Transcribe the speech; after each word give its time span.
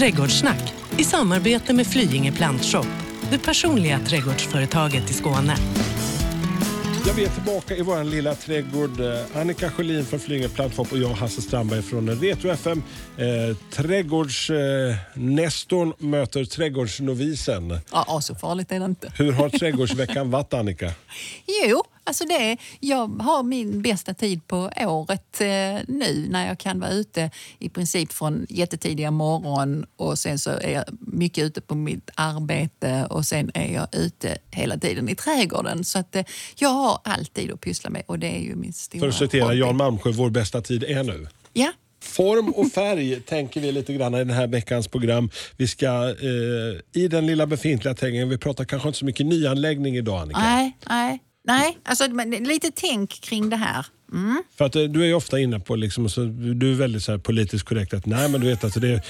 Trädgårdssnack 0.00 0.74
i 0.98 1.04
samarbete 1.04 1.72
med 1.72 1.86
Flyinge 1.86 2.32
Plantshop, 2.32 2.86
det 3.30 3.38
personliga 3.38 3.98
trädgårdsföretaget 3.98 5.10
i 5.10 5.12
Skåne. 5.12 5.56
Ja, 7.06 7.12
vi 7.16 7.24
är 7.24 7.28
tillbaka 7.28 7.76
i 7.76 7.82
vår 7.82 8.04
lilla 8.04 8.34
trädgård. 8.34 9.00
Eh, 9.00 9.20
Annika 9.34 9.70
Sjölin 9.70 10.04
från 10.04 10.20
Flyinge 10.20 10.48
Plantshop 10.48 10.92
och 10.92 10.98
jag 10.98 11.08
Hasse 11.08 11.42
Strandberg 11.42 11.82
från 11.82 12.10
Retro 12.10 12.50
FM. 12.50 12.82
Eh, 13.16 13.56
Trädgårdsnestorn 13.70 15.88
eh, 15.88 15.94
möter 16.04 16.44
trädgårdsnovisen. 16.44 17.78
Ja, 17.92 18.20
så 18.22 18.34
farligt 18.34 18.72
är 18.72 18.78
det 18.78 18.84
inte. 18.84 19.12
Hur 19.16 19.32
har 19.32 19.48
trädgårdsveckan 19.58 20.30
varit 20.30 20.54
Annika? 20.54 20.92
Jo, 21.64 21.84
alltså 22.04 22.24
det, 22.24 22.56
jag 22.80 23.08
har 23.08 23.42
min 23.42 23.82
bästa 23.82 24.14
tid 24.14 24.46
på 24.46 24.70
året 24.76 25.40
eh, 25.40 25.46
nu 25.88 26.26
när 26.30 26.46
jag 26.46 26.58
kan 26.58 26.80
vara 26.80 26.90
ute 26.90 27.30
i 27.58 27.68
princip 27.68 28.12
från 28.12 28.46
jättetidiga 28.48 29.10
morgon 29.10 29.86
och 29.96 30.18
sen 30.18 30.38
så 30.38 30.50
är 30.50 30.70
jag 30.70 30.84
mycket 31.00 31.44
ute 31.44 31.60
på 31.60 31.74
mitt 31.74 32.10
arbete 32.14 33.06
och 33.10 33.26
sen 33.26 33.50
är 33.54 33.74
jag 33.74 33.88
ute 33.92 34.38
hela 34.50 34.78
tiden 34.78 35.08
i 35.08 35.14
trädgården. 35.14 35.84
Så 35.84 35.98
att 35.98 36.16
eh, 36.16 36.24
jag 36.56 36.68
har 36.68 37.00
alltid 37.04 37.52
att 37.52 37.60
pyssla 37.60 37.90
med 37.90 38.02
och 38.06 38.18
det 38.18 38.36
är 38.36 38.40
ju 38.40 38.54
min 38.54 38.72
stora 38.72 39.00
För 39.00 39.08
att 39.08 39.14
citera. 39.14 39.54
Jan 39.54 39.76
Malmsjö, 39.76 40.10
vår 40.10 40.30
bästa 40.30 40.60
tid 40.60 40.84
är 40.84 41.02
nu. 41.02 41.26
Ja, 41.52 41.72
Form 42.02 42.48
och 42.48 42.72
färg 42.72 43.20
tänker 43.20 43.60
vi 43.60 43.72
lite 43.72 43.92
grann 43.92 44.14
i 44.14 44.18
den 44.18 44.30
här 44.30 44.46
veckans 44.46 44.88
program. 44.88 45.30
Vi 45.56 45.68
ska 45.68 45.86
eh, 46.08 47.02
i 47.02 47.08
den 47.08 47.26
lilla 47.26 47.46
befintliga 47.46 47.94
trädgården, 47.94 48.28
vi 48.28 48.38
pratar 48.38 48.64
kanske 48.64 48.88
inte 48.88 48.98
så 48.98 49.04
mycket 49.04 49.26
nyanläggning 49.26 49.96
idag 49.96 50.20
Annika. 50.20 50.40
nej, 50.40 50.76
nej. 50.88 51.18
Nej, 51.44 51.78
alltså 51.84 52.06
lite 52.40 52.70
tänk 52.74 53.10
kring 53.20 53.50
det 53.50 53.56
här. 53.56 53.86
Mm. 54.12 54.42
För 54.58 54.64
att 54.64 54.76
eh, 54.76 54.82
du 54.82 55.02
är 55.02 55.06
ju 55.06 55.14
ofta 55.14 55.38
inne 55.38 55.60
på, 55.60 55.76
liksom, 55.76 56.08
så, 56.08 56.24
du 56.54 56.70
är 56.70 56.74
väldigt 56.74 57.02
så 57.02 57.12
här 57.12 57.18
politiskt 57.18 57.64
korrekt 57.64 57.94
att 57.94 58.06
nej 58.06 58.28
men 58.28 58.40
du 58.40 58.46
vet 58.46 58.64
alltså 58.64 58.80
det, 58.80 59.02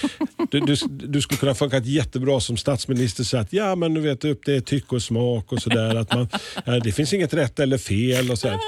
du, 0.50 0.60
du, 0.60 0.76
du 0.90 1.20
skulle 1.22 1.38
kunna 1.38 1.54
funka 1.54 1.78
jättebra 1.78 2.40
som 2.40 2.56
statsminister 2.56 3.24
så 3.24 3.36
att 3.36 3.52
ja 3.52 3.74
men 3.74 3.94
du 3.94 4.00
vet 4.00 4.24
upp 4.24 4.40
det 4.46 4.54
är 4.56 4.60
tycke 4.60 4.94
och 4.94 5.02
smak 5.02 5.52
och 5.52 5.62
sådär. 5.62 5.94
att 5.94 6.14
man, 6.14 6.28
ja, 6.64 6.80
det 6.80 6.92
finns 6.92 7.12
inget 7.12 7.34
rätt 7.34 7.60
eller 7.60 7.78
fel 7.78 8.30
och 8.30 8.38
så 8.38 8.48
här. 8.48 8.58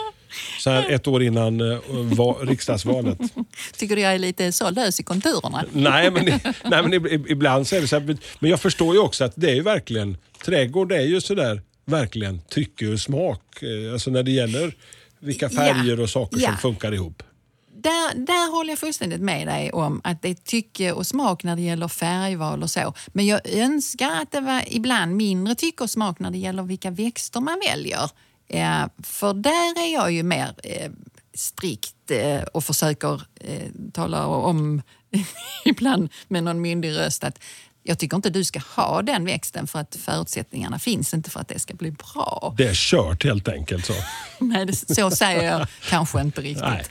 Så 0.61 0.71
här 0.71 0.91
ett 0.91 1.07
år 1.07 1.23
innan 1.23 1.61
eh, 1.73 1.79
va, 1.91 2.37
riksdagsvalet. 2.43 3.19
Tycker 3.77 3.97
du 3.97 4.03
jag 4.03 4.15
är 4.15 4.19
lite 4.19 4.53
så 4.53 4.71
lös 4.71 5.01
i 5.01 5.03
konturerna? 5.03 5.65
Nej 5.73 6.11
men, 6.11 6.25
nej, 6.25 6.83
men 6.83 6.95
ib- 6.95 7.27
ibland 7.29 7.67
så 7.67 7.77
är 7.77 7.81
det 7.81 7.89
så 7.89 7.99
här, 7.99 8.17
men 8.39 8.51
jag 8.51 8.61
förstår 8.61 8.95
ju 8.95 9.01
också 9.01 9.25
att 9.25 9.33
det 9.37 9.51
är 9.51 9.55
ju 9.55 9.63
verkligen, 9.63 10.17
trädgård 10.45 10.93
är 10.93 11.01
ju 11.01 11.21
sådär 11.21 11.63
verkligen 11.85 12.41
tycke 12.49 12.89
och 12.89 13.01
smak. 13.01 13.63
eh, 13.63 13.93
Alltså 13.93 14.11
när 14.11 14.23
det 14.23 14.31
gäller 14.31 14.75
vilka 15.21 15.51
färger 15.51 16.01
och 16.01 16.11
saker 16.11 16.37
som 16.39 16.51
Ja. 16.53 16.57
funkar 16.57 16.93
ihop. 16.95 17.23
Där, 17.77 18.15
där 18.27 18.53
håller 18.53 18.71
jag 18.71 18.79
fullständigt 18.79 19.21
med 19.21 19.47
dig 19.47 19.73
om 19.73 20.01
att 20.05 20.23
det 20.23 20.29
är 20.29 20.35
tycke 20.35 20.93
och 20.93 21.07
smak 21.07 21.45
när 21.45 21.57
det 21.57 21.63
gäller 21.63 21.89
färgval 21.89 22.63
och 22.63 22.71
så. 22.71 22.95
Men 23.09 23.27
jag 23.27 23.49
önskar 23.49 24.11
att 24.23 24.33
det 24.33 24.41
var 24.41 24.63
ibland 24.67 25.17
mindre 25.17 25.55
tycke 25.55 25.85
och 25.85 25.91
smak 25.91 26.19
när 26.19 26.31
det 26.31 26.39
gäller 26.39 26.63
vilka 26.63 26.91
växter 26.91 27.41
man 27.41 27.61
väljer. 27.71 28.11
Eh, 28.49 28.87
för 29.03 29.35
där 29.35 29.85
är 29.87 29.93
jag 29.95 30.13
ju 30.13 30.23
mer 30.23 30.55
eh, 30.65 30.91
strikt 31.35 32.11
eh, 32.11 32.43
och 32.43 32.65
försöker 32.65 33.23
eh, 33.41 33.69
tala 33.93 34.27
om 34.27 34.83
ibland 35.65 36.09
med 36.29 36.45
någon 36.45 36.61
myndig 36.61 36.91
röst 36.97 37.25
att 37.25 37.39
jag 37.83 37.99
tycker 37.99 38.17
inte 38.17 38.31
du 38.31 38.45
ska 38.45 38.61
ha 38.77 39.03
den 39.03 39.25
växten 39.25 39.67
för 39.67 39.79
att 39.79 39.97
förutsättningarna 39.97 40.79
finns 40.79 41.15
inte 41.15 41.31
för 41.31 41.41
att 41.41 41.49
det 41.49 41.59
ska 41.59 41.75
bli 41.75 41.91
bra. 41.91 42.55
Det 42.59 42.65
är 42.67 42.75
kört 42.75 43.25
helt 43.25 43.49
enkelt. 43.49 43.87
så. 43.87 43.93
Nej, 44.45 44.67
det, 44.67 44.95
så 44.95 45.11
säger 45.11 45.43
jag 45.53 45.67
kanske 45.89 46.21
inte 46.21 46.41
riktigt. 46.41 46.65
Nej. 46.65 46.85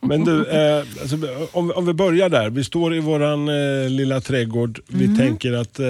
Men 0.00 0.24
du, 0.24 0.46
eh, 0.48 0.84
alltså, 1.00 1.16
om, 1.52 1.70
om 1.70 1.86
vi 1.86 1.92
börjar 1.92 2.28
där. 2.28 2.50
Vi 2.50 2.64
står 2.64 2.94
i 2.94 3.00
våran 3.00 3.48
eh, 3.48 3.88
lilla 3.90 4.20
trädgård. 4.20 4.80
Vi 4.88 5.04
Mm. 5.04 5.18
tänker 5.18 5.52
att 5.52 5.78
eh, 5.78 5.86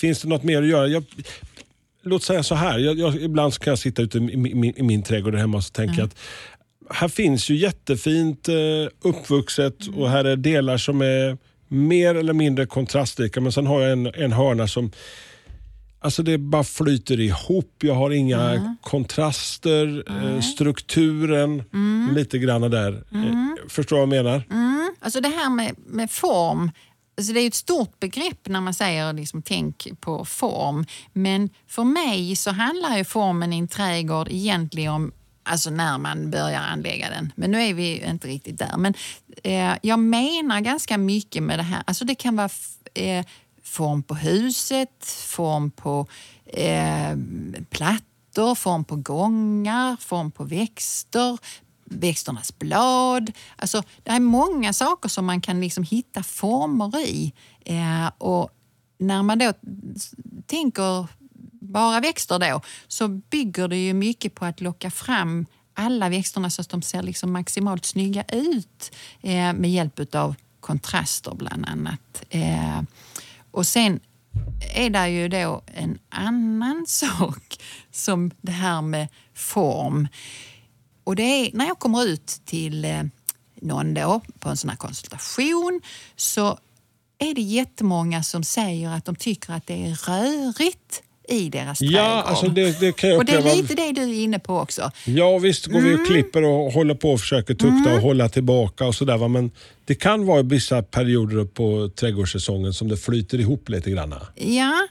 finns 0.00 0.22
det 0.22 0.28
något 0.28 0.42
mer 0.42 0.62
att 0.62 0.68
göra? 0.68 0.86
Jag, 0.86 1.04
låt 2.02 2.22
säga 2.22 2.42
så 2.42 2.54
här. 2.54 2.78
Jag, 2.78 2.98
jag, 2.98 3.14
ibland 3.22 3.58
kan 3.58 3.70
jag 3.70 3.78
sitta 3.78 4.02
ute 4.02 4.18
i 4.18 4.36
min, 4.36 4.74
i 4.76 4.82
min 4.82 5.02
trädgård 5.02 5.34
hemma 5.34 5.56
och 5.58 5.72
tänker 5.72 5.98
jag 5.98 6.06
att 6.06 6.16
här 6.90 7.08
finns 7.08 7.50
ju 7.50 7.56
jättefint 7.56 8.48
eh, 8.48 8.54
uppvuxet 9.02 9.76
och 9.96 10.10
här 10.10 10.24
är 10.24 10.36
delar 10.36 10.78
som 10.78 11.00
är 11.02 11.38
mer 11.72 12.14
eller 12.14 12.32
mindre 12.32 12.66
kontrastrika. 12.66 13.40
Men 13.40 13.52
sen 13.52 13.66
har 13.66 13.80
jag 13.80 13.92
en, 13.92 14.06
en 14.06 14.32
hörna 14.32 14.68
som 14.68 14.90
Alltså 16.04 16.22
det 16.22 16.38
bara 16.38 16.64
flyter 16.64 17.20
ihop. 17.20 17.74
Jag 17.78 17.94
har 17.94 18.10
inga 18.10 18.76
kontraster. 18.82 20.04
Eh, 20.08 20.40
strukturen, 20.40 21.62
lite 22.14 22.38
grann 22.38 22.70
där. 22.70 22.92
Eh, 23.12 23.68
förstår 23.68 23.96
vad 23.96 24.02
jag 24.02 24.24
menar? 24.24 24.42
Alltså 25.00 25.20
det 25.20 25.28
här 25.28 25.50
med, 25.50 25.74
med 25.86 26.10
form, 26.10 26.70
alltså 27.16 27.32
det 27.32 27.40
är 27.40 27.46
ett 27.46 27.54
stort 27.54 28.00
begrepp 28.00 28.48
när 28.48 28.60
man 28.60 28.74
säger 28.74 29.12
liksom, 29.12 29.42
tänk 29.42 29.88
på 30.00 30.24
form. 30.24 30.86
Men 31.12 31.50
för 31.68 31.84
mig 31.84 32.36
så 32.36 32.50
handlar 32.50 32.96
ju 32.96 33.04
formen 33.04 33.52
i 33.52 33.58
en 33.58 33.68
trädgård 33.68 34.28
egentligen 34.30 34.92
om 34.92 35.12
alltså 35.42 35.70
när 35.70 35.98
man 35.98 36.30
börjar 36.30 36.60
anlägga 36.60 37.10
den. 37.10 37.32
Men 37.36 37.50
nu 37.50 37.62
är 37.62 37.74
vi 37.74 37.98
ju 37.98 38.06
inte 38.06 38.28
riktigt 38.28 38.58
där. 38.58 38.76
Men 38.76 38.94
eh, 39.42 39.78
jag 39.82 39.98
menar 39.98 40.60
ganska 40.60 40.98
mycket 40.98 41.42
med 41.42 41.58
det 41.58 41.62
här. 41.62 41.82
Alltså 41.86 42.04
det 42.04 42.14
kan 42.14 42.36
vara 42.36 42.48
eh, 42.94 43.26
form 43.62 44.02
på 44.02 44.14
huset, 44.14 45.04
form 45.26 45.70
på 45.70 46.06
eh, 46.46 47.16
plattor, 47.70 48.54
form 48.54 48.84
på 48.84 48.96
gångar, 48.96 49.96
form 49.96 50.30
på 50.30 50.44
växter, 50.44 51.38
växternas 51.84 52.58
blad. 52.58 53.32
Alltså, 53.56 53.82
det 54.02 54.10
är 54.10 54.20
många 54.20 54.72
saker 54.72 55.08
som 55.08 55.26
man 55.26 55.40
kan 55.40 55.60
liksom 55.60 55.84
hitta 55.84 56.22
former 56.22 56.98
i. 56.98 57.32
Eh, 57.64 58.10
och 58.18 58.50
när 58.98 59.22
man 59.22 59.38
då 59.38 59.52
tänker 60.46 61.06
bara 61.62 62.00
växter 62.00 62.38
då, 62.38 62.60
så 62.88 63.08
bygger 63.08 63.68
det 63.68 63.76
ju 63.76 63.94
mycket 63.94 64.34
på 64.34 64.44
att 64.44 64.60
locka 64.60 64.90
fram 64.90 65.46
alla 65.74 66.08
växterna 66.08 66.50
så 66.50 66.60
att 66.60 66.68
de 66.68 66.82
ser 66.82 67.02
liksom 67.02 67.32
maximalt 67.32 67.84
snygga 67.84 68.24
ut 68.28 68.92
eh, 69.20 69.52
med 69.52 69.70
hjälp 69.70 70.14
av 70.14 70.34
kontraster 70.60 71.34
bland 71.34 71.66
annat. 71.66 72.24
Eh, 72.30 72.82
och 73.50 73.66
sen 73.66 74.00
är 74.74 74.90
det 74.90 75.08
ju 75.08 75.28
då 75.28 75.62
en 75.66 75.98
annan 76.08 76.84
sak 76.88 77.60
som 77.90 78.30
det 78.40 78.52
här 78.52 78.82
med 78.82 79.08
form. 79.34 80.08
Och 81.04 81.16
det 81.16 81.22
är 81.22 81.56
när 81.56 81.66
jag 81.66 81.78
kommer 81.78 82.04
ut 82.04 82.40
till 82.44 82.84
eh, 82.84 83.02
någon 83.54 83.94
då 83.94 84.20
på 84.38 84.48
en 84.48 84.56
sån 84.56 84.70
här 84.70 84.76
konsultation 84.76 85.80
så 86.16 86.58
är 87.18 87.34
det 87.34 87.42
jättemånga 87.42 88.22
som 88.22 88.44
säger 88.44 88.90
att 88.90 89.04
de 89.04 89.16
tycker 89.16 89.52
att 89.52 89.66
det 89.66 89.86
är 89.86 89.94
rörigt 89.94 91.02
i 91.28 91.48
deras 91.48 91.80
Ja, 91.80 91.90
trädgård. 91.90 92.24
alltså 92.30 92.46
det, 92.48 92.80
det 92.80 92.92
kan 92.92 93.10
jag 93.10 93.18
och 93.18 93.24
det 93.24 93.32
är 93.32 93.56
lite 93.56 93.74
det 93.74 93.92
du 93.92 94.02
är 94.02 94.22
inne 94.22 94.38
på 94.38 94.58
också. 94.58 94.90
Ja 95.04 95.38
visst 95.38 95.66
går 95.66 95.80
vi 95.80 95.94
och 95.94 96.06
klipper 96.06 96.44
och 96.44 96.72
håller 96.72 96.94
på 96.94 97.10
och 97.12 97.20
försöker 97.20 97.54
tukta 97.54 97.94
och 97.94 98.00
hålla 98.00 98.28
tillbaka 98.28 98.86
och 98.86 98.94
sådär. 98.94 99.28
Men 99.28 99.50
det 99.84 99.94
kan 99.94 100.26
vara 100.26 100.42
vissa 100.42 100.82
perioder 100.82 101.44
på 101.44 101.90
trädgårdssäsongen 101.96 102.72
som 102.74 102.88
det 102.88 102.96
flyter 102.96 103.40
ihop 103.40 103.68
lite 103.68 103.90
grann. 103.90 104.14
Ja, 104.34 104.86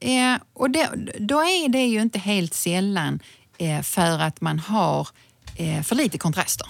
eh, 0.00 0.40
och 0.52 0.70
det, 0.70 0.88
då 1.18 1.38
är 1.40 1.68
det 1.68 1.84
ju 1.86 2.00
inte 2.02 2.18
helt 2.18 2.54
sällan 2.54 3.20
eh, 3.58 3.82
för 3.82 4.18
att 4.18 4.40
man 4.40 4.58
har 4.58 5.08
eh, 5.56 5.82
för 5.82 5.94
lite 5.96 6.18
kontraster 6.18 6.66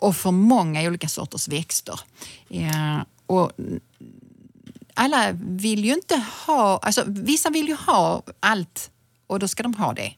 och 0.00 0.16
för 0.16 0.30
många 0.30 0.82
olika 0.88 1.08
sorters 1.08 1.48
växter. 1.48 2.00
Eh, 2.50 3.02
och 3.26 3.52
alla 4.98 5.32
vill 5.40 5.84
ju 5.84 5.94
inte 5.94 6.22
ha, 6.46 6.78
alltså 6.78 7.04
vissa 7.06 7.50
vill 7.50 7.68
ju 7.68 7.74
ha 7.74 8.22
allt 8.40 8.90
och 9.26 9.38
då 9.38 9.48
ska 9.48 9.62
de 9.62 9.74
ha 9.74 9.92
det. 9.92 10.14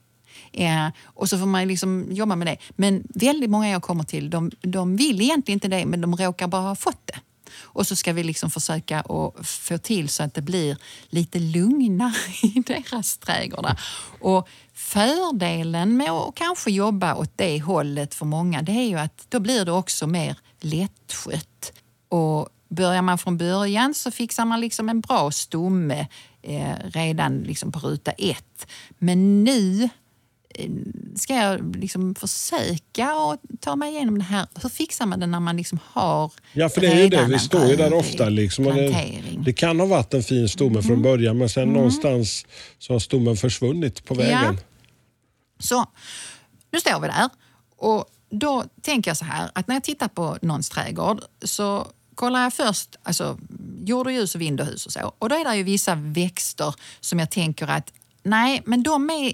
Ja, 0.53 0.93
och 1.05 1.29
så 1.29 1.39
får 1.39 1.47
man 1.47 1.69
liksom 1.69 2.07
jobba 2.11 2.37
med 2.37 2.47
det. 2.47 2.57
Men 2.71 3.03
väldigt 3.15 3.51
många 3.51 3.69
jag 3.69 3.83
kommer 3.83 4.05
till, 4.05 4.31
de, 4.31 4.51
de 4.61 4.97
vill 4.97 5.23
egentligen 5.23 5.57
inte 5.57 5.69
det 5.69 5.87
men 5.87 6.01
de 6.01 6.17
råkar 6.17 6.49
bara 6.49 6.63
ha 6.63 6.77
fått 6.77 7.07
det. 7.07 7.21
Och 7.59 7.87
så 7.87 7.97
ska 7.97 8.13
vi 8.13 8.23
liksom 8.23 8.51
försöka 8.51 9.01
att 9.01 9.47
få 9.47 9.79
till 9.79 10.09
så 10.09 10.23
att 10.23 10.35
det 10.35 10.43
blir 10.43 10.77
lite 11.09 11.39
lugnare 11.39 12.15
i 12.43 12.63
deras 12.67 13.19
trädgårdar. 13.19 13.81
Och 14.21 14.49
fördelen 14.75 15.97
med 15.97 16.11
att 16.11 16.35
kanske 16.35 16.71
jobba 16.71 17.15
åt 17.15 17.33
det 17.37 17.61
hållet 17.61 18.15
för 18.15 18.27
många, 18.27 18.63
det 18.63 18.73
är 18.73 18.89
ju 18.89 18.99
att 18.99 19.27
då 19.29 19.41
blir 19.41 19.65
det 19.65 19.73
också 19.73 20.07
mer 20.07 20.37
lättskött. 20.61 21.73
Och 22.09 22.49
börjar 22.71 23.03
man 23.03 23.19
från 23.19 23.37
början 23.37 23.95
så 23.95 24.11
fixar 24.11 24.45
man 24.45 24.61
liksom 24.61 24.89
en 24.89 25.01
bra 25.01 25.31
stomme 25.31 26.07
eh, 26.43 26.75
redan 26.85 27.39
liksom 27.39 27.73
på 27.73 27.79
ruta 27.79 28.11
ett. 28.11 28.67
Men 28.99 29.45
nu 29.45 29.89
eh, 30.55 30.71
ska 31.17 31.35
jag 31.35 31.77
liksom 31.77 32.15
försöka 32.15 33.11
att 33.11 33.41
ta 33.61 33.77
mig 33.77 33.95
igenom 33.95 34.19
det 34.19 34.25
här. 34.25 34.47
Hur 34.63 34.69
fixar 34.69 35.07
man 35.07 35.21
det 35.21 35.27
när 35.27 35.41
man 35.41 35.57
liksom 35.57 35.79
har 35.85 36.33
Ja, 36.53 36.69
för 36.69 36.81
det 36.81 36.87
är 36.87 37.03
ju 37.03 37.09
det. 37.09 37.25
Vi 37.25 37.39
står 37.39 37.67
ju 37.67 37.77
där 37.77 37.93
ofta. 37.93 38.29
Liksom, 38.29 38.67
och 38.67 38.75
det, 38.75 39.23
det 39.39 39.53
kan 39.53 39.81
ha 39.81 39.87
varit 39.87 40.15
en 40.15 40.23
fin 40.23 40.49
stomme 40.49 40.83
från 40.83 41.03
början 41.03 41.39
men 41.39 41.49
sen 41.49 41.69
någonstans 41.69 42.47
så 42.79 42.93
har 42.93 43.01
stommen 43.01 43.37
försvunnit 43.37 44.05
på 44.05 44.15
vägen. 44.15 44.59
Så 45.59 45.87
nu 46.73 46.81
står 46.81 47.01
vi 47.01 47.09
där 47.09 47.29
och 47.77 48.05
då 48.31 48.65
tänker 48.83 49.11
jag 49.11 49.17
så 49.17 49.25
här 49.25 49.51
att 49.55 49.69
när 49.69 49.75
jag 49.75 49.85
tittar 49.85 50.09
på 50.09 50.39
någons 50.43 50.69
trädgård 50.69 51.21
så 51.45 51.87
kollar 52.21 52.43
jag 52.43 52.53
först, 52.53 52.97
alltså 53.03 53.39
jord 53.85 54.07
och 54.07 54.13
ljus 54.13 54.35
och 54.35 54.41
vind 54.41 54.61
och 54.61 54.67
hus 54.67 54.87
och 54.87 54.93
så. 54.93 55.15
Och 55.19 55.29
då 55.29 55.37
är 55.37 55.45
det 55.45 55.57
ju 55.57 55.63
vissa 55.63 55.95
växter 55.95 56.75
som 57.01 57.19
jag 57.19 57.31
tänker 57.31 57.67
att 57.69 57.93
Nej, 58.23 58.63
men 58.65 58.83
de 58.83 59.11
är, 59.11 59.33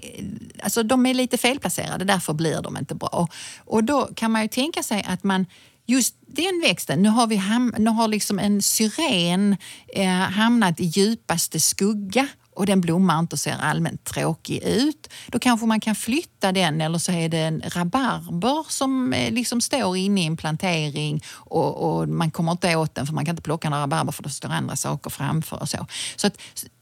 alltså 0.63 0.83
de 0.83 1.05
är 1.05 1.13
lite 1.13 1.37
felplacerade, 1.37 2.05
därför 2.05 2.33
blir 2.33 2.61
de 2.61 2.77
inte 2.77 2.95
bra. 2.95 3.27
Och 3.57 3.83
då 3.83 4.09
kan 4.15 4.31
man 4.31 4.41
ju 4.41 4.47
tänka 4.47 4.83
sig 4.83 5.05
att 5.07 5.23
man 5.23 5.45
just 5.85 6.15
den 6.27 6.61
växten, 6.63 7.01
nu 7.01 7.09
har, 7.09 7.27
vi 7.27 7.35
ham, 7.35 7.73
nu 7.77 7.89
har 7.89 8.07
liksom 8.07 8.39
en 8.39 8.61
syren 8.61 9.57
eh, 9.93 10.07
hamnat 10.09 10.79
i 10.79 10.85
djupaste 10.85 11.59
skugga 11.59 12.27
och 12.57 12.65
den 12.65 12.81
blommar 12.81 13.19
inte 13.19 13.35
och 13.35 13.39
ser 13.39 13.57
allmänt 13.59 14.03
tråkig 14.03 14.63
ut. 14.63 15.09
Då 15.27 15.39
kanske 15.39 15.65
man 15.65 15.79
kan 15.79 15.95
flytta 15.95 16.51
den 16.51 16.81
eller 16.81 16.97
så 16.97 17.11
är 17.11 17.29
det 17.29 17.37
en 17.37 17.61
rabarber 17.65 18.65
som 18.69 19.13
eh, 19.13 19.31
liksom 19.31 19.61
står 19.61 19.97
inne 19.97 20.21
i 20.21 20.25
en 20.25 20.37
plantering 20.37 21.23
och, 21.29 21.77
och, 21.77 22.09
man 22.09 22.31
kommer 22.31 22.51
inte 22.51 22.75
åt 22.75 22.95
den 22.95 23.07
för 23.07 23.13
man 23.13 23.25
kan 23.25 23.33
inte 23.33 23.43
plocka 23.43 23.69
några 23.69 23.83
rabarber 23.83 24.11
för 24.11 24.23
det 24.23 24.29
står 24.29 24.49
andra 24.49 24.75
saker 24.75 25.09
framför 25.09 25.61
och 25.61 25.69
så. 25.69 25.85
Så 26.15 26.27
att 26.27 26.37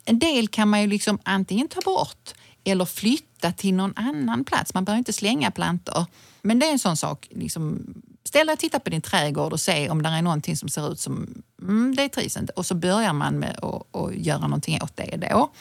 en 0.05 0.19
del 0.19 0.47
kan 0.47 0.69
man 0.69 0.81
ju 0.81 0.87
liksom 0.87 1.19
antingen 1.23 1.67
ta 1.67 1.81
bort 1.81 2.33
eller 2.63 2.85
flytta 2.85 3.51
till 3.51 3.73
någon 3.73 3.93
annan 3.95 4.43
plats. 4.43 4.73
Man 4.73 4.85
behöver 4.85 4.97
inte 4.97 5.13
slänga 5.13 5.51
plantor. 5.51 6.05
Men 6.41 6.59
det 6.59 6.65
är 6.65 6.71
en 6.71 6.79
sån 6.79 6.97
sak. 6.97 7.27
Liksom, 7.31 7.85
ställ 8.25 8.47
dig 8.47 8.53
och 8.53 8.59
titta 8.59 8.79
på 8.79 8.89
din 8.89 9.01
trädgård 9.01 9.53
och 9.53 9.59
se 9.59 9.89
om 9.89 10.01
det 10.03 10.09
är 10.09 10.21
någonting 10.21 10.57
som 10.57 10.69
ser 10.69 10.91
ut 10.91 10.99
som 10.99 11.43
mm, 11.61 11.95
det 11.95 12.09
trivs 12.09 12.37
inte. 12.37 12.53
Och 12.53 12.65
så 12.65 12.75
börjar 12.75 13.13
man 13.13 13.39
med 13.39 13.59
att, 13.61 13.95
att 13.95 14.15
göra 14.15 14.47
någonting 14.47 14.79
åt 14.81 14.97
det 14.97 15.29
då. 15.31 15.51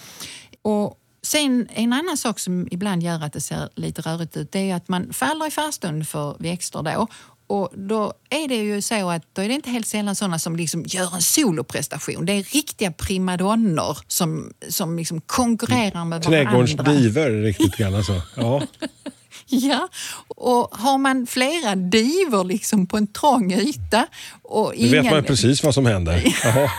Och 0.62 1.00
Sen 1.25 1.69
en 1.75 1.93
annan 1.93 2.16
sak 2.16 2.38
som 2.38 2.69
ibland 2.70 3.02
gör 3.02 3.25
att 3.25 3.32
det 3.32 3.40
ser 3.40 3.69
lite 3.75 4.02
rörigt 4.02 4.37
ut 4.37 4.52
det 4.52 4.70
är 4.70 4.75
att 4.75 4.88
man 4.88 5.12
faller 5.12 5.46
i 5.46 5.50
farstund 5.50 6.08
för 6.08 6.37
växter 6.38 6.82
då. 6.82 7.06
Och 7.46 7.72
då 7.76 8.12
är 8.31 8.49
det 8.49 8.56
ju 8.56 8.82
så 8.82 9.11
att 9.11 9.22
då 9.32 9.43
är 9.43 9.49
det 9.49 9.55
inte 9.55 9.70
helt 9.70 9.87
sällan 9.87 10.16
sådana 10.16 10.38
som 10.38 10.56
liksom 10.56 10.84
gör 10.87 11.14
en 11.14 11.22
soloprestation. 11.22 12.26
Det 12.26 12.32
är 12.32 12.43
riktiga 12.43 12.93
primadonnor 12.93 13.99
som, 14.08 14.52
som 14.69 14.96
liksom 14.96 15.20
konkurrerar 15.20 16.05
med 16.05 16.25
varandra. 16.25 16.31
Trädgårdens 16.31 17.00
diver 17.00 17.31
riktigt 17.31 17.76
grann 17.76 17.94
alltså. 17.94 18.22
Ja. 18.37 18.62
Ja, 19.46 19.88
och 20.28 20.69
har 20.72 20.98
man 20.98 21.26
flera 21.26 21.75
divor 21.75 22.44
liksom 22.44 22.86
på 22.86 22.96
en 22.96 23.06
trång 23.06 23.52
yta 23.52 24.06
och 24.42 24.75
Då 24.78 24.88
vet 24.88 25.04
man 25.04 25.25
precis 25.25 25.62
vad 25.62 25.75
som 25.75 25.86
händer. 25.86 26.34
Jaha. 26.44 26.70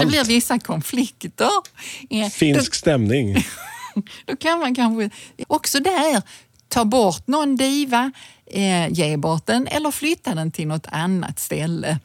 det 0.00 0.06
blir 0.06 0.24
vissa 0.24 0.58
konflikter. 0.58 1.50
Finsk 2.30 2.74
stämning. 2.74 3.36
Då 4.26 4.36
kan 4.36 4.58
man 4.58 4.74
kanske 4.74 5.10
också 5.46 5.80
där 5.80 6.22
ta 6.68 6.84
bort 6.84 7.26
någon 7.26 7.56
diva, 7.56 8.12
eh, 8.46 8.88
ge 8.92 9.16
bort 9.16 9.46
den 9.46 9.66
eller 9.66 9.90
flytta 9.90 10.34
den 10.34 10.50
till 10.50 10.66
något 10.66 10.86
annat 10.90 11.38
ställe. 11.38 11.98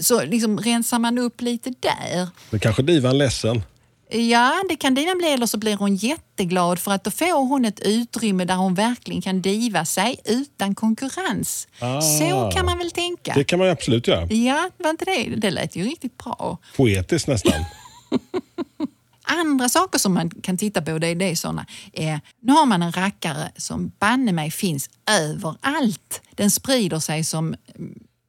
Så 0.00 0.24
liksom 0.24 0.58
rensar 0.58 0.98
man 0.98 1.18
upp 1.18 1.40
lite 1.40 1.70
där. 1.80 2.28
Men 2.50 2.60
kanske 2.60 2.82
divan 2.82 3.18
ledsen. 3.18 3.62
Ja, 4.10 4.62
det 4.68 4.76
kan 4.76 4.94
divan 4.94 5.18
bli 5.18 5.28
eller 5.28 5.46
så 5.46 5.58
blir 5.58 5.76
hon 5.76 5.96
jätteglad 5.96 6.78
för 6.78 6.92
att 6.92 7.04
då 7.04 7.10
får 7.10 7.46
hon 7.46 7.64
ett 7.64 7.80
utrymme 7.80 8.44
där 8.44 8.54
hon 8.54 8.74
verkligen 8.74 9.22
kan 9.22 9.42
diva 9.42 9.84
sig 9.84 10.20
utan 10.24 10.74
konkurrens. 10.74 11.68
Ah, 11.80 12.00
så 12.00 12.50
kan 12.54 12.66
man 12.66 12.78
väl 12.78 12.90
tänka? 12.90 13.32
Det 13.34 13.44
kan 13.44 13.58
man 13.58 13.68
absolut 13.68 14.06
göra. 14.06 14.26
Ja, 14.26 14.70
var 14.76 14.90
inte 14.90 15.04
det? 15.04 15.34
Det 15.36 15.50
lät 15.50 15.76
ju 15.76 15.84
riktigt 15.84 16.18
bra. 16.18 16.58
Poetiskt 16.76 17.28
nästan. 17.28 17.52
Andra 19.22 19.68
saker 19.68 19.98
som 19.98 20.14
man 20.14 20.30
kan 20.30 20.58
titta 20.58 20.82
på 20.82 20.98
det 20.98 21.06
är, 21.06 21.14
det 21.14 21.30
är 21.30 21.34
såna. 21.34 21.66
Eh, 21.92 22.18
nu 22.40 22.52
har 22.52 22.66
man 22.66 22.82
en 22.82 22.92
rackare 22.92 23.50
som 23.56 23.92
banne 23.98 24.32
mig 24.32 24.50
finns 24.50 24.90
överallt. 25.10 26.22
Den 26.34 26.50
sprider 26.50 26.98
sig 26.98 27.24
som 27.24 27.54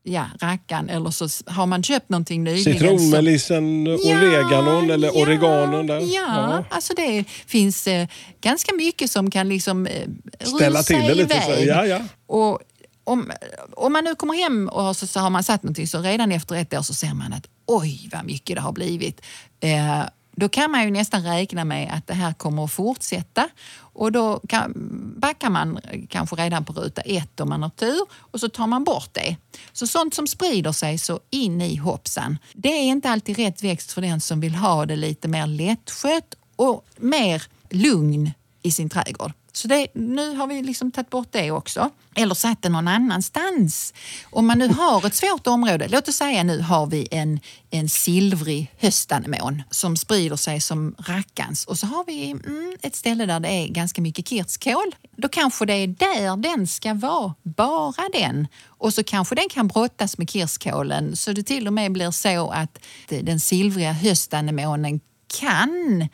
ja, 0.09 0.25
rackan 0.41 0.89
eller 0.89 1.09
så 1.11 1.27
har 1.45 1.65
man 1.65 1.83
köpt 1.83 2.09
någonting 2.09 2.43
nyligen. 2.43 2.73
Citronmelissen, 2.73 3.87
oreganon 3.87 4.87
ja, 4.87 4.93
eller 4.93 5.07
ja, 5.07 5.21
oreganon. 5.21 5.87
Där. 5.87 5.99
Ja, 5.99 6.05
ja, 6.07 6.63
alltså 6.69 6.93
det 6.93 7.23
finns 7.47 7.87
eh, 7.87 8.07
ganska 8.41 8.75
mycket 8.75 9.11
som 9.11 9.31
kan 9.31 9.49
liksom 9.49 9.87
eh, 9.87 10.07
Ställa 10.39 10.83
till 10.83 11.01
det 11.01 11.13
lite. 11.13 11.41
Så, 11.41 11.51
ja, 11.51 11.85
ja. 11.85 12.01
Och, 12.27 12.59
om, 13.03 13.31
om 13.71 13.93
man 13.93 14.03
nu 14.03 14.15
kommer 14.15 14.33
hem 14.33 14.69
och 14.69 14.97
så, 14.97 15.07
så 15.07 15.19
har 15.19 15.29
man 15.29 15.43
satt 15.43 15.63
någonting 15.63 15.87
så 15.87 16.01
redan 16.01 16.31
efter 16.31 16.55
ett 16.55 16.73
år 16.73 16.81
så 16.81 16.93
ser 16.93 17.13
man 17.13 17.33
att 17.33 17.47
oj 17.65 18.09
vad 18.11 18.25
mycket 18.25 18.55
det 18.55 18.61
har 18.61 18.71
blivit. 18.71 19.21
Eh, 19.59 20.03
då 20.35 20.49
kan 20.49 20.71
man 20.71 20.83
ju 20.83 20.91
nästan 20.91 21.23
räkna 21.23 21.65
med 21.65 21.91
att 21.93 22.07
det 22.07 22.13
här 22.13 22.33
kommer 22.33 22.63
att 22.63 22.71
fortsätta 22.71 23.49
och 23.99 24.11
då 24.11 24.39
kan, 24.47 24.73
backar 25.17 25.49
man 25.49 25.79
kanske 26.09 26.35
redan 26.35 26.65
på 26.65 26.73
ruta 26.73 27.01
ett 27.01 27.39
om 27.39 27.49
man 27.49 27.63
har 27.63 27.69
tur 27.69 28.01
och 28.13 28.39
så 28.39 28.49
tar 28.49 28.67
man 28.67 28.83
bort 28.83 29.09
det. 29.13 29.35
Så 29.71 29.87
sånt 29.87 30.13
som 30.13 30.27
sprider 30.27 30.71
sig 30.71 30.97
så 30.97 31.19
in 31.29 31.61
i 31.61 31.75
hoppsan. 31.75 32.37
Det 32.53 32.69
är 32.69 32.83
inte 32.83 33.09
alltid 33.09 33.37
rätt 33.37 33.63
växt 33.63 33.91
för 33.91 34.01
den 34.01 34.21
som 34.21 34.39
vill 34.39 34.55
ha 34.55 34.85
det 34.85 34.95
lite 34.95 35.27
mer 35.27 35.47
lättskött 35.47 36.35
och 36.55 36.85
mer 36.97 37.43
lugn 37.69 38.31
i 38.61 38.71
sin 38.71 38.89
trädgård. 38.89 39.31
Så 39.51 39.67
det, 39.67 39.87
nu 39.93 40.35
har 40.35 40.47
vi 40.47 40.61
liksom 40.61 40.91
tagit 40.91 41.09
bort 41.09 41.27
det 41.31 41.51
också. 41.51 41.89
Eller 42.15 42.35
satt 42.35 42.61
det 42.61 42.69
någon 42.69 42.87
annanstans. 42.87 43.93
Om 44.23 44.47
man 44.47 44.59
nu 44.59 44.67
har 44.67 45.07
ett 45.07 45.15
svårt 45.15 45.47
område, 45.47 45.87
låt 45.87 46.07
oss 46.07 46.15
säga 46.15 46.43
nu 46.43 46.61
har 46.61 46.85
vi 46.85 47.07
en, 47.11 47.39
en 47.69 47.89
silvrig 47.89 48.71
höstanemon 48.77 49.63
som 49.69 49.97
sprider 49.97 50.35
sig 50.35 50.61
som 50.61 50.95
rackans 50.99 51.65
och 51.65 51.79
så 51.79 51.87
har 51.87 52.05
vi 52.05 52.31
mm, 52.31 52.75
ett 52.81 52.95
ställe 52.95 53.25
där 53.25 53.39
det 53.39 53.49
är 53.49 53.67
ganska 53.67 54.01
mycket 54.01 54.27
kirskål. 54.27 54.95
Då 55.17 55.27
kanske 55.27 55.65
det 55.65 55.73
är 55.73 55.87
där 55.87 56.37
den 56.37 56.67
ska 56.67 56.93
vara, 56.93 57.33
bara 57.43 58.09
den. 58.13 58.47
Och 58.65 58.93
så 58.93 59.03
kanske 59.03 59.35
den 59.35 59.49
kan 59.49 59.67
brottas 59.67 60.17
med 60.17 60.29
kirskålen 60.29 61.15
så 61.15 61.31
det 61.31 61.43
till 61.43 61.67
och 61.67 61.73
med 61.73 61.91
blir 61.91 62.11
så 62.11 62.49
att 62.49 62.79
den 63.07 63.39
silvriga 63.39 63.93
höstanemonen 63.93 64.99
kan 65.39 66.07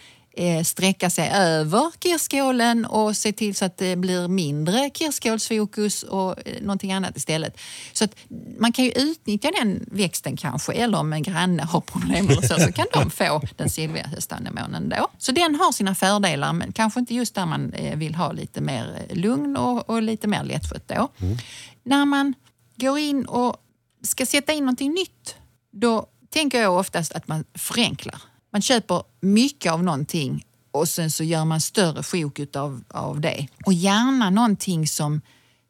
sträcka 0.66 1.10
sig 1.10 1.30
över 1.34 1.92
kirskålen 2.04 2.86
och 2.86 3.18
se 3.18 3.34
till 3.34 3.56
så 3.56 3.66
att 3.66 3.78
det 3.78 3.96
blir 3.96 4.28
mindre 4.28 4.90
kirskålsfokus 4.94 6.04
och 6.04 6.48
eh, 6.48 6.62
någonting 6.62 6.94
annat 6.94 7.18
istället. 7.18 7.60
Så 7.94 8.04
att 8.04 8.16
man 8.58 8.72
kan 8.72 8.86
ju 8.86 8.92
utnyttja 8.92 9.52
den 9.52 9.86
växten 9.92 10.38
kanske, 10.38 10.74
eller 10.74 11.00
om 11.00 11.14
en 11.14 11.24
granne 11.24 11.64
har 11.64 11.82
problem 11.82 12.30
eller 12.30 12.42
så, 12.42 12.60
så 12.60 12.72
kan 12.72 12.86
de 12.94 13.12
få 13.12 13.42
den 13.56 13.70
silvriga 13.70 14.08
höstanemonen 14.08 14.90
då. 14.90 15.08
Så 15.18 15.32
den 15.32 15.56
har 15.56 15.72
sina 15.72 15.96
fördelar, 15.96 16.54
men 16.54 16.72
kanske 16.72 17.00
inte 17.00 17.16
just 17.16 17.36
där 17.36 17.46
man 17.46 17.74
eh, 17.74 17.98
vill 17.98 18.16
ha 18.16 18.32
lite 18.32 18.62
mer 18.62 19.06
eh, 19.10 19.18
lugn 19.18 19.58
och, 19.58 19.90
och 19.90 20.02
lite 20.02 20.28
mer 20.28 20.44
lättskött 20.44 20.88
då. 20.88 21.10
Mm. 21.22 21.38
När 21.84 22.06
man 22.06 22.34
går 22.76 23.00
in 23.00 23.26
och 23.26 23.58
ska 24.04 24.26
sätta 24.26 24.54
in 24.54 24.64
någonting 24.64 24.94
nytt, 24.94 25.36
då 25.72 26.06
tänker 26.30 26.62
jag 26.62 26.80
oftast 26.80 27.12
att 27.12 27.28
man 27.28 27.44
förenklar. 27.54 28.22
Man 28.56 28.62
köper 28.62 29.04
mycket 29.22 29.72
av 29.72 29.84
någonting 29.84 30.46
och 30.72 30.90
sen 30.90 31.12
så 31.12 31.24
gör 31.24 31.46
man 31.46 31.62
större 31.62 32.04
sjok 32.04 32.56
av, 32.56 32.84
av 32.90 33.22
det. 33.22 33.48
Och 33.66 33.74
gärna 33.74 34.30
någonting 34.30 34.88
som 34.88 35.22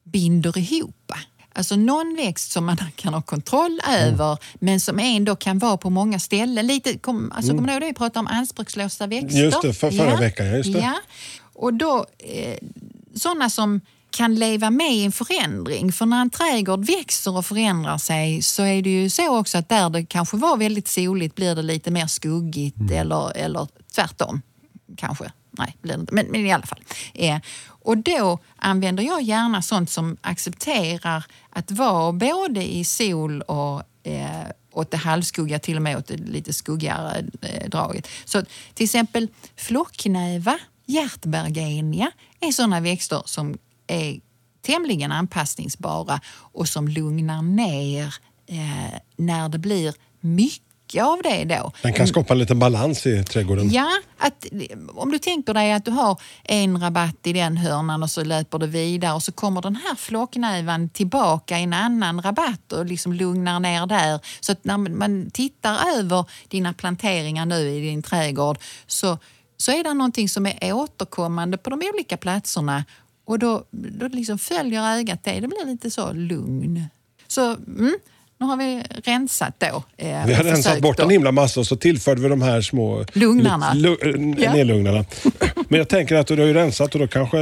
binder 0.03 0.57
ihop. 0.57 1.11
Alltså 1.53 1.75
någon 1.75 2.15
växt 2.15 2.51
som 2.51 2.65
man 2.65 2.77
kan 2.95 3.13
ha 3.13 3.21
kontroll 3.21 3.79
över 3.89 4.25
mm. 4.25 4.37
men 4.53 4.79
som 4.79 4.99
ändå 4.99 5.35
kan 5.35 5.59
vara 5.59 5.77
på 5.77 5.89
många 5.89 6.19
ställen. 6.19 6.67
Lite, 6.67 6.97
kom, 6.97 7.31
alltså, 7.31 7.51
mm. 7.51 7.57
Kommer 7.57 7.67
du 7.67 7.73
ihåg 7.73 7.81
det 7.81 7.87
vi 7.87 7.93
pratade 7.93 8.19
om 8.19 8.27
anspråkslösa 8.27 9.07
växter? 9.07 9.43
Just 9.43 9.61
det, 9.61 9.73
för, 9.73 9.91
förra 9.91 10.09
ja. 10.09 10.17
veckan. 10.17 10.47
Just 10.47 10.73
det. 10.73 10.79
Ja. 10.79 10.95
Och 11.53 11.73
då, 11.73 12.05
eh, 12.17 12.57
sådana 13.15 13.49
som 13.49 13.81
kan 14.15 14.35
leva 14.35 14.69
med 14.69 14.93
i 14.93 15.05
en 15.05 15.11
förändring. 15.11 15.91
För 15.91 16.05
när 16.05 16.21
en 16.21 16.29
trädgård 16.29 16.85
växer 16.85 17.37
och 17.37 17.45
förändrar 17.45 17.97
sig 17.97 18.41
så 18.41 18.63
är 18.63 18.81
det 18.81 18.89
ju 18.89 19.09
så 19.09 19.39
också 19.39 19.57
att 19.57 19.69
där 19.69 19.89
det 19.89 20.05
kanske 20.05 20.37
var 20.37 20.57
väldigt 20.57 20.87
soligt 20.87 21.35
blir 21.35 21.55
det 21.55 21.61
lite 21.61 21.91
mer 21.91 22.07
skuggigt 22.07 22.77
mm. 22.77 22.97
eller, 22.97 23.37
eller 23.37 23.67
tvärtom. 23.95 24.41
Kanske. 24.97 25.31
Nej, 25.51 25.77
blir 25.81 25.93
det 25.93 25.99
inte. 25.99 26.15
Men, 26.15 26.25
men 26.25 26.45
i 26.45 26.51
alla 26.51 26.65
fall. 26.65 26.81
Eh, 27.13 27.39
och 27.67 27.97
då 27.97 28.39
använder 28.55 29.03
jag 29.03 29.21
gärna 29.21 29.61
sånt 29.61 29.89
som 29.89 30.17
accepterar 30.21 31.23
att 31.49 31.71
vara 31.71 32.11
både 32.11 32.73
i 32.73 32.85
sol 32.85 33.41
och 33.41 33.83
eh, 34.03 34.47
åt 34.71 34.91
det 34.91 34.97
halvskuggiga, 34.97 35.59
till 35.59 35.75
och 35.75 35.81
med 35.81 35.97
åt 35.97 36.07
det 36.07 36.17
lite 36.17 36.53
skuggigare 36.53 37.25
eh, 37.41 37.69
draget. 37.69 38.07
Så 38.25 38.43
till 38.73 38.83
exempel 38.83 39.27
flocknäva, 39.55 40.59
hjärtbergenia 40.85 42.11
är 42.39 42.51
sådana 42.51 42.79
växter 42.79 43.21
som 43.25 43.57
är 43.87 44.19
tämligen 44.65 45.11
anpassningsbara 45.11 46.19
och 46.35 46.67
som 46.67 46.87
lugnar 46.87 47.41
ner 47.41 48.15
eh, 48.47 48.99
när 49.15 49.49
det 49.49 49.57
blir 49.59 49.93
mycket 50.19 51.03
av 51.03 51.21
det 51.23 51.43
då. 51.43 51.71
Den 51.81 51.93
kan 51.93 52.07
skapa 52.07 52.33
lite 52.33 52.55
balans 52.55 53.05
i 53.05 53.23
trädgården. 53.23 53.69
Ja, 53.71 53.91
att, 54.17 54.45
om 54.87 55.11
du 55.11 55.19
tänker 55.19 55.53
dig 55.53 55.73
att 55.73 55.85
du 55.85 55.91
har 55.91 56.21
en 56.43 56.81
rabatt 56.81 57.27
i 57.27 57.33
den 57.33 57.57
hörnan 57.57 58.03
och 58.03 58.09
så 58.09 58.23
löper 58.23 58.59
det 58.59 58.67
vidare 58.67 59.13
och 59.13 59.23
så 59.23 59.31
kommer 59.31 59.61
den 59.61 59.75
här 59.75 59.95
flocknävan 59.95 60.89
tillbaka 60.89 61.59
i 61.59 61.63
en 61.63 61.73
annan 61.73 62.21
rabatt 62.21 62.71
och 62.71 62.85
liksom 62.85 63.13
lugnar 63.13 63.59
ner 63.59 63.85
där. 63.85 64.19
Så 64.39 64.51
att 64.51 64.65
när 64.65 64.77
man 64.77 65.31
tittar 65.31 65.77
över 65.97 66.25
dina 66.47 66.73
planteringar 66.73 67.45
nu 67.45 67.69
i 67.69 67.81
din 67.81 68.03
trädgård 68.03 68.57
så, 68.87 69.17
så 69.57 69.71
är 69.71 69.83
det 69.83 69.93
någonting 69.93 70.29
som 70.29 70.45
är 70.45 70.73
återkommande 70.73 71.57
på 71.57 71.69
de 71.69 71.81
olika 71.93 72.17
platserna 72.17 72.83
och 73.25 73.39
då, 73.39 73.63
då 73.71 74.07
liksom 74.07 74.37
följer 74.37 74.97
ögat 74.97 75.23
det. 75.23 75.39
Det 75.39 75.47
blir 75.47 75.65
lite 75.65 75.91
så 75.91 76.13
lugn. 76.13 76.83
Så 77.27 77.55
mm, 77.55 77.95
nu 78.37 78.45
har 78.45 78.57
vi 78.57 78.83
rensat 79.03 79.59
då. 79.59 79.83
Eh, 79.97 80.25
vi 80.25 80.33
har 80.33 80.43
rensat 80.43 80.81
bort 80.81 80.99
en 80.99 81.09
himla 81.09 81.31
massa 81.31 81.59
och 81.59 81.67
så 81.67 81.75
tillförde 81.75 82.21
vi 82.21 82.29
de 82.29 82.41
här 82.41 82.61
små 82.61 83.05
lugnarna. 83.13 83.73
ja. 84.37 84.53
Nedlugnarna. 84.53 85.05
Men 85.69 85.77
jag 85.77 85.89
tänker 85.89 86.15
att 86.15 86.27
du 86.27 86.37
har 86.37 86.45
ju 86.45 86.53
rensat 86.53 86.93
och 86.95 86.99
då 86.99 87.07
kanske 87.07 87.37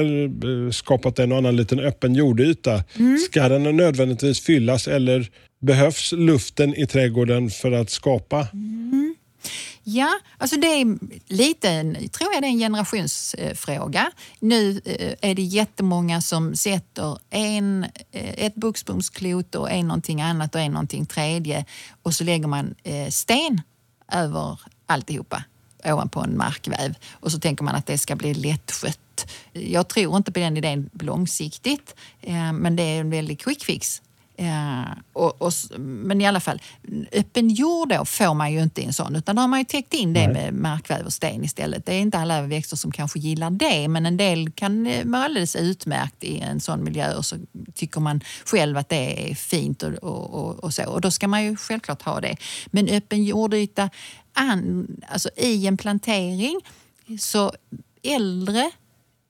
skapat 0.72 1.20
en 1.20 1.32
och 1.32 1.38
annan 1.38 1.56
liten 1.56 1.80
öppen 1.80 2.16
jordyta. 2.16 2.84
Mm. 2.96 3.18
Ska 3.18 3.50
den 3.50 3.78
nödvändigtvis 3.78 4.40
fyllas 4.42 4.88
eller 4.88 5.30
behövs 5.62 6.12
luften 6.12 6.76
i 6.76 6.88
trädgården 6.88 7.50
för 7.50 7.72
att 7.72 7.90
skapa? 7.90 8.48
Mm. 8.54 9.16
Ja, 9.84 10.20
alltså 10.38 10.60
det 10.60 10.68
är 10.68 10.98
lite, 11.34 11.84
tror 12.10 12.34
jag 12.34 12.44
det 12.44 12.48
är 12.48 12.52
en 12.52 12.60
generationsfråga. 12.60 14.12
Nu 14.40 14.82
eh, 14.86 15.14
är 15.22 15.36
det 15.36 15.42
jättemånga 15.42 16.22
som 16.22 16.56
sätter 16.56 17.18
en, 17.30 17.84
eh, 18.12 18.46
ett 18.46 18.56
buxbomsklot 18.56 19.56
och 19.56 19.72
en 19.72 19.88
någonting 19.88 20.22
annat 20.22 20.56
och 20.56 20.62
en 20.62 20.72
någonting 20.72 21.06
tredje 21.06 21.66
och 22.04 22.14
så 22.14 22.24
lägger 22.24 22.48
man 22.48 22.76
eh, 22.84 23.10
sten 23.10 23.62
över 24.12 24.60
alltihopa 24.86 25.44
ovanpå 25.86 26.20
en 26.20 26.38
markväv 26.38 26.96
och 27.12 27.32
så 27.32 27.40
tänker 27.40 27.64
man 27.64 27.76
att 27.76 27.86
det 27.86 27.98
ska 27.98 28.16
bli 28.16 28.34
lättskött. 28.34 29.32
Jag 29.52 29.88
tror 29.88 30.18
inte 30.18 30.32
på 30.32 30.40
den 30.40 30.58
idén 30.58 30.90
långsiktigt 30.94 31.96
men 32.54 32.76
det 32.76 32.84
är 32.84 33.00
en 33.00 33.10
väldig 33.10 33.40
quick 33.40 33.64
fix 33.64 34.02
Ja, 34.36 34.86
och, 35.14 35.42
och, 35.42 35.54
men 35.80 36.22
i 36.22 36.28
alla 36.28 36.40
fall, 36.40 36.62
öppen 37.12 37.50
jord 37.50 37.90
då 37.90 38.06
får 38.06 38.34
man 38.34 38.52
ju 38.54 38.64
inte 38.64 38.82
i 38.82 38.86
en 38.86 38.94
sån 38.94 39.16
utan 39.16 39.36
då 39.36 39.42
har 39.42 39.48
man 39.48 39.60
ju 39.60 39.66
täckt 39.66 39.94
in 39.94 40.14
det 40.14 40.28
Nej. 40.28 40.34
med 40.34 40.54
markväv 40.54 41.06
och 41.06 41.14
sten 41.14 41.44
istället. 41.44 41.86
Det 41.86 41.94
är 41.96 42.00
inte 42.00 42.18
alla 42.18 42.42
växter 42.42 42.78
som 42.78 42.92
kanske 42.92 43.20
gillar 43.20 43.50
det 43.50 43.88
men 43.88 44.06
en 44.06 44.18
del 44.18 44.52
kan 44.52 44.88
eh, 44.88 45.06
vara 45.06 45.24
alldeles 45.24 45.56
utmärkt 45.56 46.24
i 46.24 46.40
en 46.40 46.60
sån 46.60 46.84
miljö 46.84 47.16
och 47.16 47.26
så 47.26 47.36
tycker 47.76 48.00
man 48.00 48.22
själv 48.46 48.78
att 48.78 48.90
det 48.90 49.32
är 49.32 49.36
fint 49.36 49.84
och, 49.84 49.94
och, 50.04 50.64
och 50.64 50.74
så. 50.74 50.90
Och 50.90 51.02
då 51.02 51.12
ska 51.12 51.28
man 51.28 51.44
ju 51.44 51.56
självklart 51.56 52.02
ha 52.02 52.22
det. 52.22 52.36
Men 52.66 52.90
öppen 52.90 53.24
jordyta 53.24 53.90
an, 54.34 54.88
alltså 55.08 55.30
i 55.36 55.68
en 55.68 55.78
plantering 55.78 56.60
så 57.20 57.52
äldre 58.04 58.72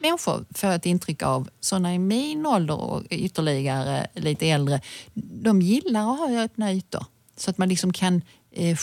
människor 0.03 0.45
får 0.55 0.67
ett 0.67 0.85
intryck 0.85 1.23
av, 1.23 1.49
sådana 1.59 1.95
i 1.95 1.99
min 1.99 2.45
ålder 2.45 2.79
och 2.79 3.03
ytterligare 3.09 4.07
lite 4.13 4.49
äldre, 4.49 4.81
de 5.13 5.61
gillar 5.61 6.11
att 6.11 6.19
ha 6.19 6.43
öppna 6.43 6.73
ytor. 6.73 7.05
Så 7.37 7.49
att 7.49 7.57
man 7.57 7.69
liksom 7.69 7.93
kan 7.93 8.21
eh, 8.53 8.77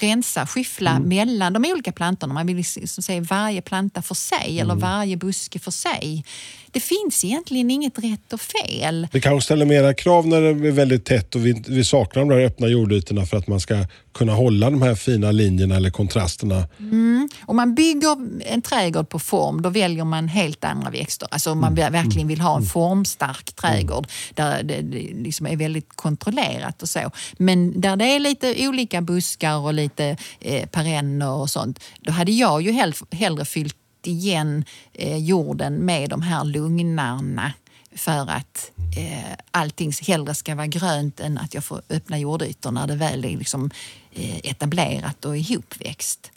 rensa, 0.00 0.46
skyffla 0.46 0.90
mm. 0.90 1.08
mellan 1.08 1.52
de 1.52 1.64
olika 1.64 1.92
plantorna. 1.92 2.34
Man 2.34 2.46
vill 2.46 2.56
liksom 2.56 3.02
se 3.02 3.20
varje 3.20 3.62
planta 3.62 4.02
för 4.02 4.14
sig 4.14 4.50
mm. 4.50 4.58
eller 4.58 4.74
varje 4.74 5.16
buske 5.16 5.58
för 5.58 5.70
sig. 5.70 6.24
Det 6.72 6.80
finns 6.80 7.24
egentligen 7.24 7.70
inget 7.70 7.98
rätt 7.98 8.32
och 8.32 8.40
fel. 8.40 9.08
Det 9.12 9.20
kanske 9.20 9.44
ställer 9.44 9.66
mera 9.66 9.94
krav 9.94 10.26
när 10.26 10.40
det 10.40 10.68
är 10.68 10.72
väldigt 10.72 11.04
tätt 11.04 11.34
och 11.34 11.46
vi, 11.46 11.64
vi 11.68 11.84
saknar 11.84 12.22
de 12.22 12.28
där 12.28 12.44
öppna 12.44 12.66
jordytorna 12.66 13.26
för 13.26 13.36
att 13.36 13.46
man 13.46 13.60
ska 13.60 13.84
kunna 14.12 14.32
hålla 14.32 14.70
de 14.70 14.82
här 14.82 14.94
fina 14.94 15.32
linjerna 15.32 15.76
eller 15.76 15.90
kontrasterna. 15.90 16.68
Mm. 16.78 17.28
Om 17.46 17.56
man 17.56 17.74
bygger 17.74 18.16
en 18.46 18.62
trädgård 18.62 19.08
på 19.08 19.18
form, 19.18 19.62
då 19.62 19.68
väljer 19.68 20.04
man 20.04 20.28
helt 20.28 20.64
andra 20.64 20.90
växter. 20.90 21.28
Alltså 21.30 21.52
om 21.52 21.60
man 21.60 21.78
mm. 21.78 21.92
verkligen 21.92 22.28
vill 22.28 22.40
ha 22.40 22.50
en 22.50 22.56
mm. 22.56 22.68
formstark 22.68 23.52
trädgård 23.52 24.06
där 24.34 24.62
det 24.62 24.82
liksom 25.22 25.46
är 25.46 25.56
väldigt 25.56 25.88
kontrollerat 25.94 26.82
och 26.82 26.88
så. 26.88 27.10
Men 27.38 27.80
där 27.80 27.96
det 27.96 28.04
är 28.04 28.20
lite 28.20 28.68
olika 28.68 28.99
buskar 29.00 29.56
och 29.56 29.74
lite 29.74 30.16
eh, 30.40 30.66
perenner 30.66 31.30
och 31.30 31.50
sånt, 31.50 31.80
då 32.00 32.12
hade 32.12 32.32
jag 32.32 32.62
ju 32.62 32.72
hell 32.72 32.94
hellre 33.10 33.44
fyllt 33.44 33.76
igen 34.06 34.64
eh, 34.92 35.16
jorden 35.16 35.74
med 35.74 36.10
de 36.10 36.22
här 36.22 36.44
lugnarna 36.44 37.52
för 37.94 38.30
att 38.30 38.70
eh, 38.96 39.36
allting 39.50 39.92
hellre 40.06 40.34
ska 40.34 40.54
vara 40.54 40.66
grönt 40.66 41.20
än 41.20 41.38
att 41.38 41.54
jag 41.54 41.64
får 41.64 41.82
öppna 41.90 42.18
jordytor 42.18 42.70
när 42.70 42.86
det 42.86 42.96
väl 42.96 43.24
är 43.24 43.36
liksom, 43.36 43.70
eh, 44.12 44.36
etablerat 44.36 45.24
och 45.24 45.36
ihopväxt. 45.36 46.30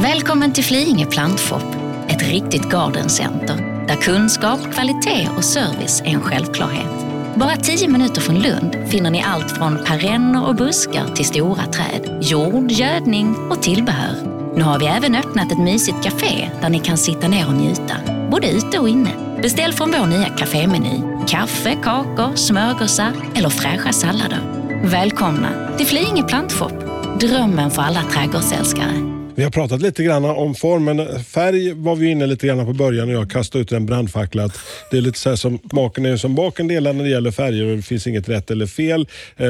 Välkommen 0.00 0.52
till 0.52 0.64
Flyinge 0.64 1.06
plantshop, 1.06 1.76
ett 2.08 2.22
riktigt 2.22 2.70
gardencenter 2.70 3.86
där 3.88 3.96
kunskap, 3.96 4.60
kvalitet 4.74 5.28
och 5.36 5.44
service 5.44 6.00
är 6.00 6.06
en 6.06 6.20
självklarhet. 6.20 7.05
Bara 7.36 7.56
tio 7.56 7.88
minuter 7.88 8.20
från 8.20 8.38
Lund 8.38 8.76
finner 8.88 9.10
ni 9.10 9.22
allt 9.22 9.50
från 9.50 9.78
perenner 9.84 10.48
och 10.48 10.54
buskar 10.54 11.08
till 11.14 11.24
stora 11.24 11.66
träd, 11.66 12.18
jord, 12.20 12.70
gödning 12.70 13.36
och 13.50 13.62
tillbehör. 13.62 14.16
Nu 14.56 14.62
har 14.62 14.78
vi 14.78 14.86
även 14.86 15.14
öppnat 15.14 15.52
ett 15.52 15.58
mysigt 15.58 16.04
café 16.04 16.50
där 16.60 16.68
ni 16.68 16.78
kan 16.78 16.96
sitta 16.96 17.28
ner 17.28 17.46
och 17.48 17.54
njuta, 17.54 17.96
både 18.30 18.50
ute 18.50 18.78
och 18.78 18.88
inne. 18.88 19.10
Beställ 19.42 19.72
från 19.72 19.90
vår 19.90 20.06
nya 20.06 20.28
kafémeny. 20.28 21.02
Kaffe, 21.28 21.76
kakor, 21.82 22.34
smörgåsar 22.34 23.12
eller 23.34 23.48
fräscha 23.48 23.92
sallader. 23.92 24.40
Välkomna 24.84 25.76
till 25.76 25.86
Flyinge 25.86 26.22
plantshop, 26.22 26.72
drömmen 27.20 27.70
för 27.70 27.82
alla 27.82 28.02
trädgårdsälskare. 28.02 29.15
Vi 29.36 29.42
har 29.44 29.50
pratat 29.50 29.82
lite 29.82 30.02
grann 30.02 30.24
om 30.24 30.54
form, 30.54 30.84
men 30.84 31.24
färg 31.24 31.72
var 31.72 31.96
vi 31.96 32.10
inne 32.10 32.26
lite 32.26 32.46
grann 32.46 32.66
på 32.66 32.72
början 32.72 33.08
och 33.08 33.14
jag 33.14 33.30
kastade 33.30 33.62
ut 33.62 33.72
en 33.72 33.86
brandfackla. 33.86 34.50
det 34.90 34.96
är 34.96 35.00
lite 35.00 35.18
så 35.18 35.28
här 35.28 35.36
som 35.36 35.58
maken 35.72 36.06
är 36.06 36.16
som 36.16 36.34
baken 36.34 36.68
delar 36.68 36.92
när 36.92 37.04
det 37.04 37.10
gäller 37.10 37.30
färger 37.30 37.64
och 37.70 37.76
det 37.76 37.82
finns 37.82 38.06
inget 38.06 38.28
rätt 38.28 38.50
eller 38.50 38.66
fel, 38.66 39.08
eh, 39.36 39.48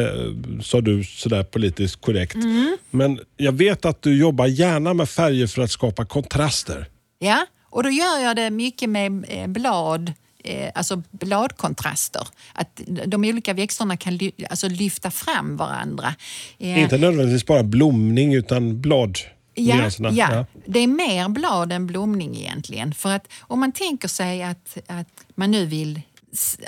sa 0.63 0.81
du 0.81 1.05
sådär 1.05 1.43
politiskt 1.43 2.01
korrekt. 2.01 2.35
Mm. 2.35 2.77
Men 2.91 3.21
jag 3.37 3.53
vet 3.53 3.85
att 3.85 4.03
du 4.03 4.19
jobbar 4.19 4.47
gärna 4.47 4.95
med 4.95 5.09
färger 5.09 5.47
för 5.47 5.63
att 5.63 5.71
skapa 5.71 6.05
kontraster. 6.05 6.87
Ja, 7.19 7.47
och 7.71 7.83
då 7.83 7.91
gör 7.91 8.19
jag 8.23 8.37
det 8.37 8.51
mycket 8.51 8.89
med 8.89 9.25
eh, 9.29 9.47
blad 9.47 10.13
eh, 10.45 10.71
alltså 10.75 11.03
bladkontraster. 11.11 12.29
Att 12.53 12.81
de 13.07 13.25
olika 13.25 13.55
växterna 13.55 13.97
kan 13.97 14.17
ly 14.17 14.31
alltså 14.51 14.69
lyfta 14.69 15.11
fram 15.11 15.57
varandra. 15.57 16.15
Eh, 16.59 16.83
Inte 16.83 16.99
nödvändigtvis 16.99 17.47
bara 17.47 17.63
blomning 17.63 18.35
utan 18.35 18.81
blad. 18.81 19.19
Ja, 19.59 19.91
ja, 19.99 20.11
ja, 20.11 20.47
det 20.67 20.79
är 20.79 20.87
mer 20.87 21.29
blad 21.29 21.73
än 21.73 21.87
blomning 21.87 22.37
egentligen. 22.37 22.95
För 22.95 23.13
att 23.13 23.29
om 23.41 23.61
man 23.61 23.73
tänker 23.73 24.09
sig 24.09 24.43
att, 24.43 24.77
att 24.87 25.25
man 25.35 25.51
nu 25.51 25.67
vill 25.67 26.01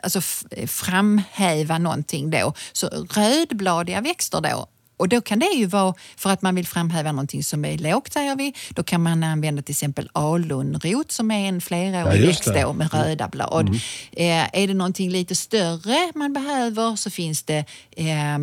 alltså 0.02 0.20
framhäva 0.66 1.78
någonting 1.78 2.30
då, 2.30 2.54
så 2.72 2.86
rödbladiga 2.88 4.00
växter 4.00 4.40
då 4.40 4.66
och 4.98 5.08
då 5.08 5.20
kan 5.20 5.38
det 5.38 5.54
ju 5.54 5.66
vara 5.66 5.94
för 6.16 6.30
att 6.30 6.42
man 6.42 6.54
vill 6.54 6.66
framhäva 6.66 7.12
någonting 7.12 7.44
som 7.44 7.64
är 7.64 7.78
lågt, 7.78 8.12
säger 8.12 8.36
vi. 8.36 8.54
Då 8.70 8.82
kan 8.82 9.02
man 9.02 9.22
använda 9.22 9.62
till 9.62 9.72
exempel 9.72 10.10
alunrot 10.12 11.12
som 11.12 11.30
är 11.30 11.48
en 11.48 11.60
flerårig 11.60 12.22
ja, 12.22 12.26
växt 12.26 12.44
då, 12.44 12.72
med 12.72 12.94
mm. 12.94 13.04
röda 13.04 13.28
blad. 13.28 13.68
Mm. 13.68 13.80
Eh, 14.12 14.62
är 14.62 14.66
det 14.66 14.74
någonting 14.74 15.10
lite 15.10 15.34
större 15.34 16.12
man 16.14 16.32
behöver 16.32 16.96
så 16.96 17.10
finns 17.10 17.42
det 17.42 17.64
eh, 17.90 18.38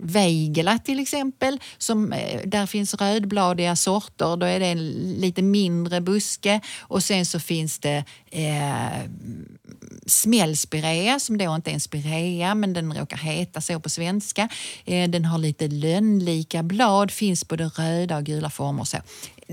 Weigela 0.00 0.78
till 0.78 1.00
exempel. 1.00 1.60
Som, 1.78 2.12
eh, 2.12 2.40
där 2.44 2.66
finns 2.66 2.94
rödbladiga 2.94 3.76
sorter. 3.76 4.36
Då 4.36 4.46
är 4.46 4.60
det 4.60 4.66
en 4.66 4.88
lite 5.20 5.42
mindre 5.42 6.00
buske. 6.00 6.60
Och 6.80 7.02
sen 7.02 7.26
så 7.26 7.40
finns 7.40 7.78
det 7.78 8.04
eh, 8.30 9.02
smällspirea 10.08 11.20
som 11.20 11.38
då 11.38 11.54
inte 11.54 11.70
är 11.70 11.74
en 11.74 11.80
spirea 11.80 12.54
men 12.54 12.72
den 12.72 12.92
råkar 12.92 13.16
heta 13.16 13.60
så 13.60 13.80
på 13.80 13.90
svenska. 13.90 14.48
Eh, 14.84 15.08
den 15.08 15.24
har 15.24 15.38
lite 15.38 15.68
lönnlika 15.68 16.62
blad, 16.62 17.10
finns 17.10 17.48
både 17.48 17.64
röda 17.64 18.16
och 18.16 18.24
gula 18.24 18.50
former. 18.50 18.84
Så. 18.84 18.98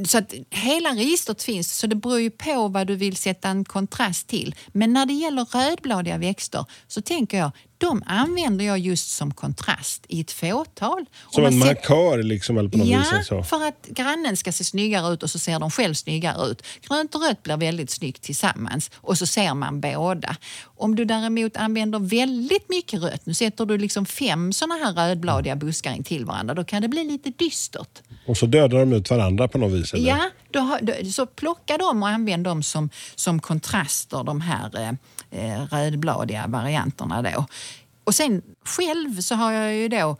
Så 0.07 0.17
att 0.17 0.33
hela 0.49 0.89
registret 0.89 1.43
finns, 1.43 1.77
så 1.77 1.87
det 1.87 1.95
beror 1.95 2.19
ju 2.19 2.29
på 2.29 2.67
vad 2.67 2.87
du 2.87 2.95
vill 2.95 3.15
sätta 3.15 3.49
en 3.49 3.65
kontrast 3.65 4.27
till. 4.27 4.55
Men 4.67 4.93
när 4.93 5.05
det 5.05 5.13
gäller 5.13 5.45
rödbladiga 5.45 6.17
växter 6.17 6.65
så 6.87 7.01
tänker 7.01 7.37
jag 7.37 7.51
de 7.85 8.03
använder 8.05 8.65
jag 8.65 8.79
just 8.79 9.09
som 9.09 9.33
kontrast 9.33 10.05
i 10.07 10.21
ett 10.21 10.31
fåtal. 10.31 11.05
Som 11.31 11.45
en 11.45 11.57
markör 11.59 12.23
liksom? 12.23 12.57
Eller 12.57 12.69
på 12.69 12.77
något 12.77 12.87
ja, 12.87 13.03
vis, 13.17 13.27
så. 13.27 13.43
för 13.43 13.67
att 13.67 13.87
grannen 13.87 14.37
ska 14.37 14.51
se 14.51 14.63
snyggare 14.63 15.13
ut 15.13 15.23
och 15.23 15.29
så 15.29 15.39
ser 15.39 15.59
de 15.59 15.71
själv 15.71 15.93
snyggare 15.93 16.47
ut. 16.47 16.65
Grönt 16.87 17.15
och 17.15 17.21
rött 17.21 17.43
blir 17.43 17.57
väldigt 17.57 17.89
snyggt 17.89 18.21
tillsammans 18.21 18.91
och 18.95 19.17
så 19.17 19.25
ser 19.25 19.53
man 19.53 19.81
båda. 19.81 20.35
Om 20.63 20.95
du 20.95 21.05
däremot 21.05 21.57
använder 21.57 21.99
väldigt 21.99 22.69
mycket 22.69 23.01
rött, 23.01 23.25
nu 23.25 23.33
sätter 23.33 23.65
du 23.65 23.77
liksom 23.77 24.05
fem 24.05 24.53
såna 24.53 24.75
här 24.75 24.93
rödbladiga 24.93 25.55
buskar 25.55 25.93
in 25.93 26.03
till 26.03 26.25
varandra, 26.25 26.53
då 26.53 26.63
kan 26.63 26.81
det 26.81 26.87
bli 26.87 27.03
lite 27.03 27.29
dystert. 27.29 28.01
Och 28.27 28.37
så 28.37 28.45
dödar 28.45 28.79
de 28.79 28.93
ut 28.93 29.09
varandra 29.09 29.47
på 29.47 29.57
något 29.57 29.71
vis? 29.71 29.93
Eller? 29.93 30.09
Ja, 30.09 30.29
då, 30.55 30.77
då, 30.81 31.11
så 31.11 31.25
plocka 31.25 31.77
dem 31.77 32.03
och 32.03 32.09
använd 32.09 32.43
dem 32.43 32.63
som, 32.63 32.89
som 33.15 33.39
kontraster, 33.39 34.23
de 34.23 34.41
här 34.41 34.71
eh, 34.79 34.93
eh, 35.31 35.65
rödbladiga 35.71 36.47
varianterna. 36.47 37.21
Då. 37.21 37.45
Och 38.03 38.15
sen 38.15 38.41
själv 38.65 39.21
så 39.21 39.35
har 39.35 39.51
jag 39.51 39.75
ju 39.75 39.87
då 39.87 40.17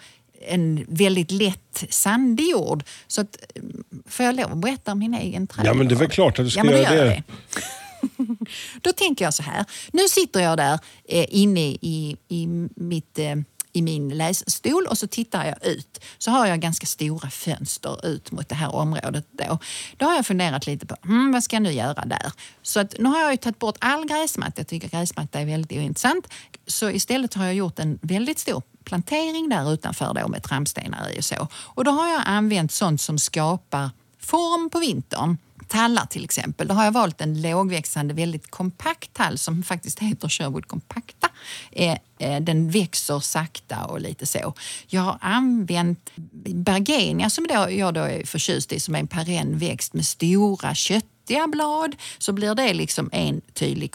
en 0.48 0.86
väldigt 0.88 1.32
lätt 1.32 1.86
sandig 1.90 2.50
jord. 2.50 2.84
Så 3.08 3.22
att, 3.22 3.38
får 4.08 4.26
jag 4.26 4.36
lov 4.36 4.52
att 4.52 4.58
berätta 4.58 4.92
om 4.92 5.00
min 5.00 5.14
egen 5.14 5.48
trädgård? 5.48 5.70
Ja, 5.70 5.74
men 5.74 5.88
det 5.88 5.94
är 5.94 6.00
väl 6.00 6.10
klart 6.10 6.40
att 6.40 6.46
du 6.46 6.52
ska 6.52 6.66
ja, 6.66 6.72
göra 6.72 7.04
det. 7.06 7.10
det. 7.10 7.24
Då 8.82 8.94
tänker 8.94 9.26
jag 9.26 9.34
så 9.34 9.44
här. 9.44 9.66
Nu 9.94 10.08
sitter 10.08 10.40
jag 10.40 10.58
där 10.58 10.80
eh, 11.10 11.26
inne 11.30 11.62
i, 11.62 12.18
i 12.28 12.48
mitt 12.76 13.20
eh, 13.20 13.36
i 13.76 13.82
min 13.82 14.10
lässtol 14.10 14.88
och 14.88 14.98
så 14.98 15.08
tittar 15.08 15.46
jag 15.46 15.66
ut. 15.66 16.04
Så 16.18 16.32
har 16.32 16.46
jag 16.46 16.60
ganska 16.60 16.86
stora 16.86 17.30
fönster 17.30 18.06
ut 18.06 18.32
mot 18.32 18.50
det 18.50 18.56
här 18.56 18.76
området. 18.76 19.26
Då, 19.32 19.60
då 19.98 20.06
har 20.06 20.16
jag 20.16 20.26
funderat 20.26 20.68
lite 20.68 20.86
på 20.86 20.96
hmm, 21.04 21.32
vad 21.32 21.44
ska 21.44 21.56
jag 21.56 21.64
nu 21.64 21.72
göra 21.72 22.06
där. 22.06 22.32
Så 22.62 22.80
att, 22.80 22.96
nu 23.00 23.10
har 23.10 23.20
jag 23.20 23.32
ju 23.32 23.38
tagit 23.38 23.60
bort 23.60 23.78
all 23.80 24.06
gräsmatta. 24.06 24.54
Jag 24.56 24.68
tycker 24.68 24.90
gräsmatta 24.90 25.40
är 25.40 25.46
väldigt 25.46 25.72
ointressant. 25.72 26.28
Så 26.68 26.90
istället 26.90 27.34
har 27.34 27.46
jag 27.46 27.54
gjort 27.54 27.80
en 27.80 28.00
väldigt 28.02 28.40
stor 28.40 28.62
plantering 28.84 29.50
där 29.50 29.74
utanför 29.74 30.14
då 30.14 30.28
med 30.28 30.44
trampstenar 30.44 31.10
i 31.10 31.20
och 31.20 31.26
så. 31.26 31.48
Och 31.54 31.84
då 31.84 31.92
har 31.92 32.08
jag 32.08 32.22
använt 32.26 32.72
sånt 32.72 33.02
som 33.02 33.20
skapar 33.20 33.90
form 34.20 34.70
på 34.70 34.80
vintern 34.80 35.38
tallar 35.68 36.06
till 36.06 36.24
exempel. 36.24 36.68
Då 36.68 36.74
har 36.74 36.84
jag 36.84 36.92
valt 36.92 37.22
en 37.22 37.42
lågväxande, 37.42 38.14
väldigt 38.14 38.52
kompakt 38.52 39.14
tall 39.14 39.38
som 39.38 39.64
faktiskt 39.64 40.00
heter 40.00 40.30
Sherwood 40.30 40.68
compacta. 40.68 41.30
Eh, 41.72 41.98
eh, 42.20 42.42
den 42.42 42.70
växer 42.70 43.20
sakta 43.20 43.86
och 43.86 44.02
lite 44.02 44.26
så. 44.26 44.54
Jag 44.88 45.02
har 45.02 45.18
använt 45.22 46.12
bergenia 46.46 47.30
som 47.30 47.48
jag 47.70 47.94
då 47.94 48.02
är 48.02 48.26
förtjust 48.26 48.74
i, 48.74 48.80
som 48.80 48.96
är 48.96 49.00
en 49.00 49.08
perennväxt 49.08 49.94
med 49.94 50.06
stora 50.06 50.76
köttiga 50.76 51.48
blad. 51.48 51.96
Så 52.18 52.34
blir 52.34 52.56
det 52.56 52.74
liksom 52.74 53.10
en 53.14 53.42
tydlig 53.54 53.92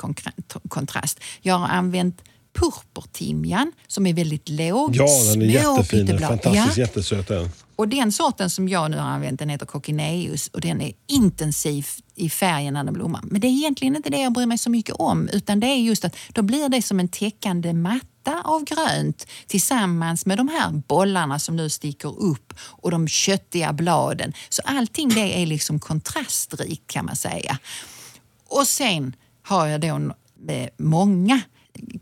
kontrast. 0.68 1.20
Jag 1.40 1.54
har 1.54 1.68
använt 1.68 2.22
purpurtimjan 2.52 3.72
som 3.86 4.06
är 4.06 4.14
väldigt 4.14 4.48
låg. 4.48 4.96
Ja, 4.96 5.06
den 5.32 5.42
är 5.42 5.46
jättefin. 5.46 6.18
Fantastiskt 6.18 6.76
ja. 6.76 6.82
jättesöt. 6.82 7.28
Den. 7.28 7.50
Och 7.80 7.88
den 7.88 8.12
sorten 8.12 8.50
som 8.50 8.68
jag 8.68 8.90
nu 8.90 8.96
har 8.96 9.08
använt 9.08 9.38
den 9.38 9.48
heter 9.48 9.66
Coccineus 9.66 10.48
och 10.48 10.60
den 10.60 10.80
är 10.80 10.92
intensiv 11.06 11.86
i 12.14 12.30
färgen 12.30 12.74
när 12.74 12.84
den 12.84 12.94
blommar. 12.94 13.20
Men 13.22 13.40
det 13.40 13.46
är 13.46 13.50
egentligen 13.50 13.96
inte 13.96 14.10
det 14.10 14.18
jag 14.18 14.32
bryr 14.32 14.46
mig 14.46 14.58
så 14.58 14.70
mycket 14.70 14.94
om 14.94 15.28
utan 15.28 15.60
det 15.60 15.66
är 15.66 15.76
just 15.76 16.04
att 16.04 16.16
då 16.32 16.42
blir 16.42 16.68
det 16.68 16.82
som 16.82 17.00
en 17.00 17.08
täckande 17.08 17.72
matta 17.72 18.42
av 18.44 18.64
grönt 18.64 19.26
tillsammans 19.46 20.26
med 20.26 20.38
de 20.38 20.48
här 20.48 20.82
bollarna 20.88 21.38
som 21.38 21.56
nu 21.56 21.70
sticker 21.70 22.20
upp 22.20 22.54
och 22.60 22.90
de 22.90 23.08
köttiga 23.08 23.72
bladen. 23.72 24.32
Så 24.48 24.62
allting 24.64 25.08
det 25.08 25.42
är 25.42 25.46
liksom 25.46 25.78
kontrastrikt 25.78 26.86
kan 26.86 27.04
man 27.04 27.16
säga. 27.16 27.58
Och 28.48 28.66
sen 28.66 29.16
har 29.42 29.66
jag 29.66 29.80
då 29.80 30.14
många 30.76 31.40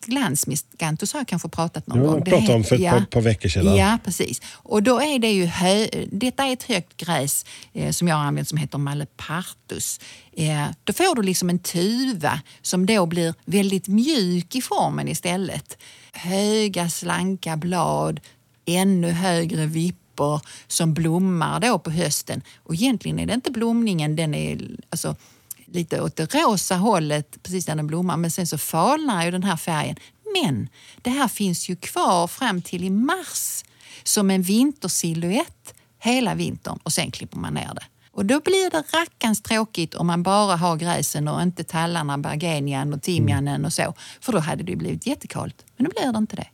glansmiscanthus 0.06 1.12
har 1.12 1.20
jag 1.20 1.28
kanske 1.28 1.48
pratat 1.48 1.86
någon 1.86 2.06
gång. 2.06 2.24
Det 2.24 2.30
pratade 2.30 2.54
om 2.54 2.64
för 2.64 2.74
ett 2.74 2.82
ja, 2.82 2.90
par, 2.90 3.04
par, 3.04 3.20
veckor 3.20 3.48
sedan. 3.48 3.76
Ja, 3.76 3.98
precis. 4.04 4.42
Och 4.52 4.82
då 4.82 5.00
är 5.00 5.18
det 5.18 5.30
ju 5.30 5.46
hö, 5.46 5.86
detta 6.12 6.44
är 6.44 6.52
ett 6.52 6.62
högt 6.62 6.96
gräs 6.96 7.46
eh, 7.72 7.90
som 7.90 8.08
jag 8.08 8.16
har 8.16 8.24
använt 8.24 8.48
som 8.48 8.58
heter 8.58 8.78
malepartus. 8.78 10.00
Eh, 10.32 10.66
då 10.84 10.92
får 10.92 11.16
du 11.16 11.22
liksom 11.22 11.50
en 11.50 11.58
tuva 11.58 12.40
som 12.62 12.86
då 12.86 13.06
blir 13.06 13.34
väldigt 13.44 13.88
mjuk 13.88 14.54
i 14.54 14.62
formen 14.62 15.08
istället. 15.08 15.78
Höga 16.12 16.90
slanka 16.90 17.56
blad, 17.56 18.20
ännu 18.66 19.10
högre 19.10 19.66
vippor 19.66 20.40
som 20.66 20.94
blommar 20.94 21.60
då 21.60 21.78
på 21.78 21.90
hösten. 21.90 22.42
Och 22.62 22.74
egentligen 22.74 23.18
är 23.18 23.26
det 23.26 23.34
inte 23.34 23.50
blomningen, 23.50 24.16
den 24.16 24.34
är 24.34 24.60
alltså 24.90 25.16
lite 25.72 26.02
åt 26.02 26.16
det 26.16 26.34
rosa 26.34 26.76
hållet 26.76 27.42
precis 27.42 27.68
när 27.68 27.76
den 27.76 27.86
blommar 27.86 28.16
men 28.16 28.30
sen 28.30 28.46
så 28.46 28.58
falnar 28.58 29.24
ju 29.24 29.30
den 29.30 29.42
här 29.42 29.56
färgen. 29.56 29.96
Men 30.42 30.68
det 31.02 31.10
här 31.10 31.28
finns 31.28 31.68
ju 31.68 31.76
kvar 31.76 32.26
fram 32.26 32.62
till 32.62 32.84
i 32.84 32.90
mars 32.90 33.64
som 34.02 34.30
en 34.30 34.42
vintersilhuett 34.42 35.74
hela 35.98 36.34
vintern 36.34 36.78
och 36.82 36.92
sen 36.92 37.10
klipper 37.10 37.38
man 37.38 37.54
ner 37.54 37.74
det. 37.74 37.84
Och 38.10 38.26
då 38.26 38.40
blir 38.40 38.70
det 38.70 38.98
rackans 38.98 39.42
tråkigt 39.42 39.94
om 39.94 40.06
man 40.06 40.22
bara 40.22 40.56
har 40.56 40.76
gräsen 40.76 41.28
och 41.28 41.42
inte 41.42 41.64
tallarna, 41.64 42.18
bergenian 42.18 42.92
och 42.92 43.02
timjanen 43.02 43.64
och 43.64 43.72
så. 43.72 43.94
För 44.20 44.32
då 44.32 44.38
hade 44.38 44.62
det 44.62 44.76
blivit 44.76 45.06
jättekallt. 45.06 45.64
Men 45.76 45.84
nu 45.84 45.90
blir 45.90 46.12
det 46.12 46.18
inte 46.18 46.36
det. 46.36 46.46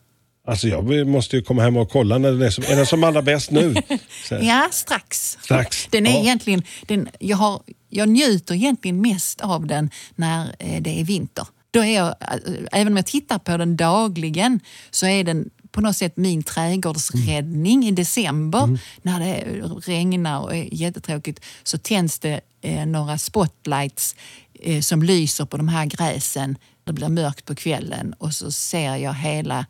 Alltså 0.47 0.69
jag 0.69 1.07
måste 1.07 1.37
ju 1.37 1.43
komma 1.43 1.63
hem 1.63 1.77
och 1.77 1.91
kolla 1.91 2.19
när 2.19 2.33
den 2.33 2.43
är 2.43 2.51
som, 2.51 2.65
är 2.65 2.77
den 2.77 2.87
som 2.87 3.05
allra 3.05 3.23
bäst 3.23 3.51
nu. 3.51 3.75
ja, 4.31 4.69
strax. 4.73 5.39
strax. 5.43 5.89
Den 5.91 6.07
är 6.07 6.11
ja. 6.11 6.21
egentligen, 6.21 6.63
den, 6.87 7.09
jag, 7.19 7.37
har, 7.37 7.63
jag 7.89 8.09
njuter 8.09 8.55
egentligen 8.55 9.01
mest 9.01 9.41
av 9.41 9.67
den 9.67 9.91
när 10.15 10.55
eh, 10.59 10.83
det 10.83 11.01
är 11.01 11.05
vinter. 11.05 11.47
Då 11.71 11.81
är 11.81 11.95
jag, 11.95 12.09
eh, 12.09 12.53
även 12.73 12.93
om 12.93 12.97
jag 12.97 13.07
tittar 13.07 13.39
på 13.39 13.57
den 13.57 13.77
dagligen 13.77 14.61
så 14.91 15.07
är 15.07 15.25
den 15.25 15.51
på 15.75 15.81
något 15.81 15.97
sätt 15.97 16.17
min 16.17 16.43
trädgårdsräddning 16.43 17.75
mm. 17.75 17.89
i 17.89 17.91
december 17.91 18.65
mm. 18.65 18.79
när 19.03 19.21
det 19.21 19.45
regnar 19.87 20.41
och 20.41 20.57
är 20.57 20.75
jättetråkigt 20.75 21.45
så 21.63 21.79
tänds 21.79 22.19
det 22.19 22.41
eh, 22.63 22.87
några 22.87 23.19
spotlights 23.19 24.17
eh, 24.61 24.81
som 24.81 25.03
lyser 25.03 25.45
på 25.45 25.57
de 25.57 25.69
här 25.69 25.87
gräsen. 25.87 26.57
Det 26.85 26.93
blir 26.93 27.09
mörkt 27.09 27.45
på 27.45 27.55
kvällen 27.55 28.15
och 28.19 28.35
så 28.35 28.51
ser 28.51 28.97
jag 28.97 29.15
hela 29.15 29.67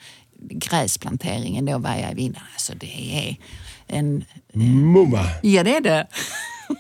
gräsplanteringen 0.51 1.65
då 1.65 1.79
vaja 1.79 2.13
i 2.13 2.15
vinden. 2.15 2.43
Alltså 2.53 2.73
det 2.75 3.13
är 3.13 3.37
en... 3.87 4.25
Mumma! 4.53 5.27
Ja, 5.43 5.63
det 5.65 5.77
är 5.77 5.81
det. 5.81 6.07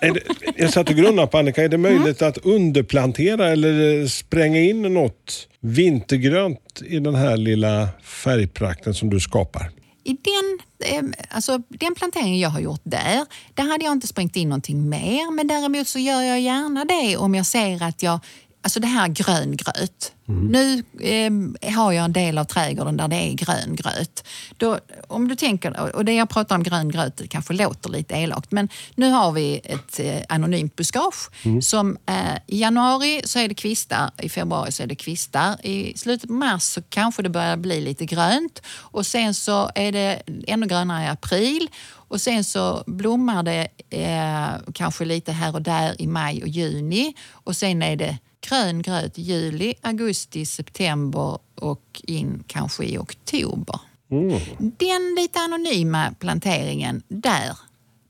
Är 0.00 0.12
det, 0.14 0.20
jag 0.57 0.72
satt 0.72 0.90
och 0.90 0.96
grunnade 0.96 1.29
på 1.29 1.38
Annika, 1.38 1.64
är 1.64 1.68
det 1.68 1.79
möjligt 1.79 2.20
mm. 2.20 2.31
att 2.31 2.38
underplantera 2.38 3.48
eller 3.48 4.07
spränga 4.07 4.61
in 4.61 4.83
något 4.83 5.48
vintergrönt 5.61 6.83
i 6.87 6.98
den 6.98 7.14
här 7.14 7.37
lilla 7.37 7.88
färgprakten 8.03 8.94
som 8.94 9.11
du 9.11 9.20
skapar? 9.20 9.70
I 10.05 10.16
den, 10.22 10.59
eh, 10.92 11.18
alltså, 11.31 11.59
den 11.68 11.94
planteringen 11.94 12.38
jag 12.38 12.50
har 12.50 12.61
gjort 12.61 12.81
där, 12.85 13.27
där 13.55 13.64
hade 13.64 13.85
jag 13.85 13.92
inte 13.92 14.07
sprängt 14.07 14.37
in 14.37 14.48
någonting 14.48 14.88
mer. 14.88 15.31
Men 15.31 15.46
däremot 15.46 15.88
så 15.88 15.98
gör 15.98 16.22
jag 16.22 16.40
gärna 16.40 16.85
det 16.85 17.16
om 17.16 17.35
jag 17.35 17.46
ser 17.46 17.83
att 17.83 18.03
jag 18.03 18.20
Alltså 18.64 18.81
det 18.81 18.87
här 18.87 19.09
gröngröt. 19.09 20.12
Mm. 20.29 20.46
Nu 20.46 20.83
eh, 21.00 21.74
har 21.74 21.92
jag 21.92 22.05
en 22.05 22.12
del 22.12 22.38
av 22.38 22.44
trädgården 22.44 22.96
där 22.96 23.09
det 23.09 23.16
är 23.16 23.33
gröngröt. 23.33 24.24
Då, 24.57 24.79
om 25.09 25.29
du 25.29 25.37
tänker, 25.37 25.96
och 25.96 26.05
det 26.05 26.12
jag 26.12 26.29
pratar 26.29 26.57
om 26.57 26.62
gröngröt 26.62 27.16
det 27.16 27.27
kanske 27.27 27.55
låter 27.55 27.90
lite 27.90 28.14
elakt, 28.14 28.53
men 28.53 28.68
nu 28.94 29.11
har 29.11 29.33
vi 29.33 29.61
ett 29.64 30.00
eh, 30.00 30.22
anonymt 30.29 30.77
buskage 30.77 31.31
mm. 31.42 31.62
som 31.62 31.96
eh, 32.07 32.37
i 32.46 32.61
januari 32.61 33.22
så 33.24 33.38
är 33.38 33.48
det 33.48 33.55
kvistar, 33.55 34.11
i 34.22 34.29
februari 34.29 34.72
så 34.72 34.83
är 34.83 34.87
det 34.87 34.94
kvistar. 34.94 35.66
I 35.66 35.98
slutet 35.98 36.29
på 36.29 36.35
mars 36.35 36.62
så 36.62 36.83
kanske 36.83 37.22
det 37.22 37.29
börjar 37.29 37.57
bli 37.57 37.81
lite 37.81 38.07
grönt 38.07 38.62
och 38.68 39.07
sen 39.07 39.35
så 39.35 39.70
är 39.74 39.92
det 39.92 40.22
ännu 40.46 40.66
grönare 40.66 41.05
i 41.05 41.09
april 41.09 41.70
och 41.92 42.20
sen 42.20 42.44
så 42.44 42.85
blommar 42.87 43.42
det 43.42 43.68
eh, 43.90 44.72
kanske 44.74 45.05
lite 45.05 45.33
här 45.33 45.55
och 45.55 45.62
där 45.62 46.03
i 46.03 46.07
maj 46.07 46.42
och 46.42 46.48
juni 46.48 47.14
och 47.31 47.57
sen 47.57 47.83
är 47.83 47.96
det 47.96 48.18
grön 48.48 48.83
gröt 48.83 49.18
juli, 49.18 49.74
augusti, 49.83 50.46
september 50.46 51.38
och 51.54 52.02
in 52.02 52.44
kanske 52.46 52.85
i 52.85 52.98
oktober. 52.98 53.80
Mm. 54.11 54.40
Den 54.59 55.14
lite 55.16 55.38
anonyma 55.38 56.14
planteringen, 56.18 57.02
där 57.09 57.59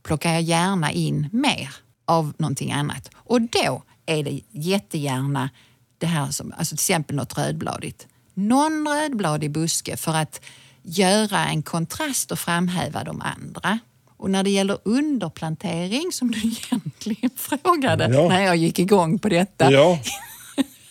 plockar 0.02 0.32
jag 0.32 0.42
gärna 0.42 0.92
in 0.92 1.28
mer 1.32 1.74
av 2.04 2.32
någonting 2.38 2.72
annat. 2.72 3.10
Och 3.14 3.42
då 3.42 3.82
är 4.06 4.22
det 4.22 4.40
jättegärna 4.50 5.50
det 5.98 6.06
här 6.06 6.30
som, 6.30 6.52
alltså 6.56 6.76
till 6.76 6.82
exempel 6.82 7.16
något 7.16 7.38
rödbladigt. 7.38 8.06
Någon 8.34 8.88
rödbladig 8.88 9.50
buske 9.50 9.96
för 9.96 10.14
att 10.14 10.40
göra 10.82 11.46
en 11.46 11.62
kontrast 11.62 12.32
och 12.32 12.38
framhäva 12.38 13.04
de 13.04 13.22
andra. 13.22 13.78
Och 14.16 14.30
när 14.30 14.42
det 14.42 14.50
gäller 14.50 14.78
underplantering, 14.82 16.12
som 16.12 16.30
du 16.30 16.38
egentligen 16.70 17.30
frågade 17.36 18.08
ja. 18.14 18.28
när 18.28 18.40
jag 18.40 18.56
gick 18.56 18.78
igång 18.78 19.18
på 19.18 19.28
detta. 19.28 19.72
Ja. 19.72 19.98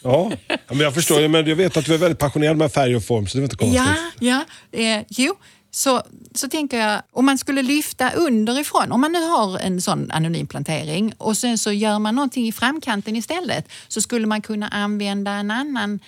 Ja, 0.04 0.32
men 0.68 0.80
jag 0.80 0.94
förstår. 0.94 1.16
Så, 1.16 1.28
men 1.28 1.48
jag 1.48 1.56
vet 1.56 1.78
att 1.78 1.86
du 1.86 1.94
är 1.94 1.98
väldigt 1.98 2.20
passionerad 2.20 2.58
med 2.58 2.72
färg 2.72 2.96
och 2.96 3.04
form, 3.04 3.28
så 3.28 3.38
det 3.38 3.42
är 3.42 3.44
inte 3.44 3.56
konstigt. 3.56 3.82
Ja, 4.20 4.46
ja 4.72 4.80
eh, 4.80 5.04
jo. 5.10 5.36
Så, 5.72 6.02
så 6.36 6.50
tänker 6.50 6.78
jag, 6.78 7.02
om 7.12 7.26
man 7.26 7.38
skulle 7.38 7.62
lyfta 7.62 8.12
underifrån, 8.12 8.92
om 8.92 9.02
man 9.02 9.12
nu 9.12 9.22
har 9.22 9.60
en 9.60 9.82
sån 9.82 10.12
anonym 10.12 10.48
plantering 10.48 11.14
och 11.18 11.38
sen 11.38 11.58
så 11.58 11.72
gör 11.72 12.00
man 12.00 12.16
någonting 12.16 12.48
i 12.48 12.52
framkanten 12.52 13.16
istället, 13.16 13.70
så 13.88 14.02
skulle 14.02 14.28
man 14.28 14.42
kunna 14.42 14.68
använda 14.68 15.32
en 15.32 15.52
annan 15.52 16.00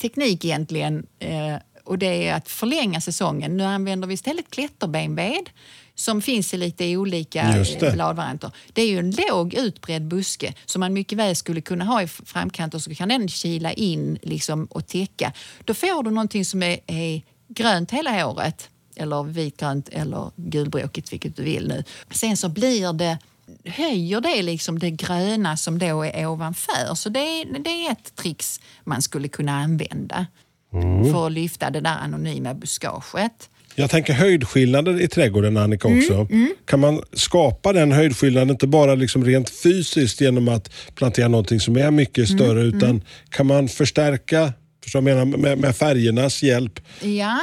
teknik 0.00 0.44
egentligen 0.44 1.06
eh, 1.18 1.56
och 1.84 1.98
det 1.98 2.28
är 2.28 2.34
att 2.34 2.48
förlänga 2.48 3.00
säsongen. 3.00 3.56
Nu 3.56 3.64
använder 3.64 4.08
vi 4.08 4.14
istället 4.14 4.50
klätterbenved 4.50 5.50
som 5.98 6.22
finns 6.22 6.54
i 6.54 6.56
lite 6.56 6.96
olika 6.96 7.64
bladvarianter. 7.92 8.50
Det 8.72 8.82
är 8.82 8.86
ju 8.86 8.98
en 8.98 9.10
låg 9.10 9.54
utbredd 9.54 10.08
buske 10.08 10.54
som 10.66 10.80
man 10.80 10.92
mycket 10.92 11.18
väl 11.18 11.36
skulle 11.36 11.60
kunna 11.60 11.84
ha 11.84 12.02
i 12.02 12.06
framkant 12.06 12.74
och 12.74 12.82
så 12.82 12.94
kan 12.94 13.08
den 13.08 13.28
kila 13.28 13.72
in 13.72 14.18
liksom 14.22 14.64
och 14.64 14.86
täcka. 14.86 15.32
Då 15.64 15.74
får 15.74 16.02
du 16.02 16.10
någonting 16.10 16.44
som 16.44 16.62
är, 16.62 16.78
är 16.86 17.22
grönt 17.48 17.90
hela 17.90 18.28
året 18.28 18.70
eller 18.96 19.22
vitgrönt 19.22 19.88
eller 19.88 20.30
gulbråkigt, 20.36 21.12
vilket 21.12 21.36
du 21.36 21.42
vill 21.42 21.68
nu. 21.68 21.84
Sen 22.10 22.36
så 22.36 22.48
blir 22.48 22.92
det 22.92 23.18
höjer 23.64 24.20
det 24.20 24.42
liksom 24.42 24.78
det 24.78 24.90
gröna 24.90 25.56
som 25.56 25.78
då 25.78 26.04
är 26.04 26.26
ovanför. 26.26 26.94
Så 26.94 27.08
det, 27.08 27.44
det 27.44 27.86
är 27.86 27.92
ett 27.92 28.14
trix 28.16 28.60
man 28.84 29.02
skulle 29.02 29.28
kunna 29.28 29.52
använda 29.52 30.26
mm. 30.72 31.12
för 31.12 31.26
att 31.26 31.32
lyfta 31.32 31.70
det 31.70 31.80
där 31.80 31.96
anonyma 31.98 32.54
buskaget. 32.54 33.50
Jag 33.74 33.90
tänker 33.90 34.12
höjdskillnader 34.12 35.00
i 35.00 35.08
trädgården 35.08 35.56
Annika 35.56 35.88
också. 35.88 36.14
Mm, 36.14 36.26
mm. 36.30 36.54
Kan 36.64 36.80
man 36.80 37.02
skapa 37.12 37.72
den 37.72 37.92
höjdskillnaden, 37.92 38.50
inte 38.50 38.66
bara 38.66 38.94
liksom 38.94 39.24
rent 39.24 39.50
fysiskt 39.50 40.20
genom 40.20 40.48
att 40.48 40.70
plantera 40.94 41.28
någonting 41.28 41.60
som 41.60 41.76
är 41.76 41.90
mycket 41.90 42.30
mm, 42.30 42.38
större, 42.38 42.62
utan 42.62 43.02
kan 43.30 43.46
man 43.46 43.68
förstärka 43.68 44.52
förstår 44.84 45.00
menar, 45.00 45.24
med, 45.24 45.58
med 45.58 45.76
färgernas 45.76 46.42
hjälp? 46.42 46.80
Ja, 47.00 47.38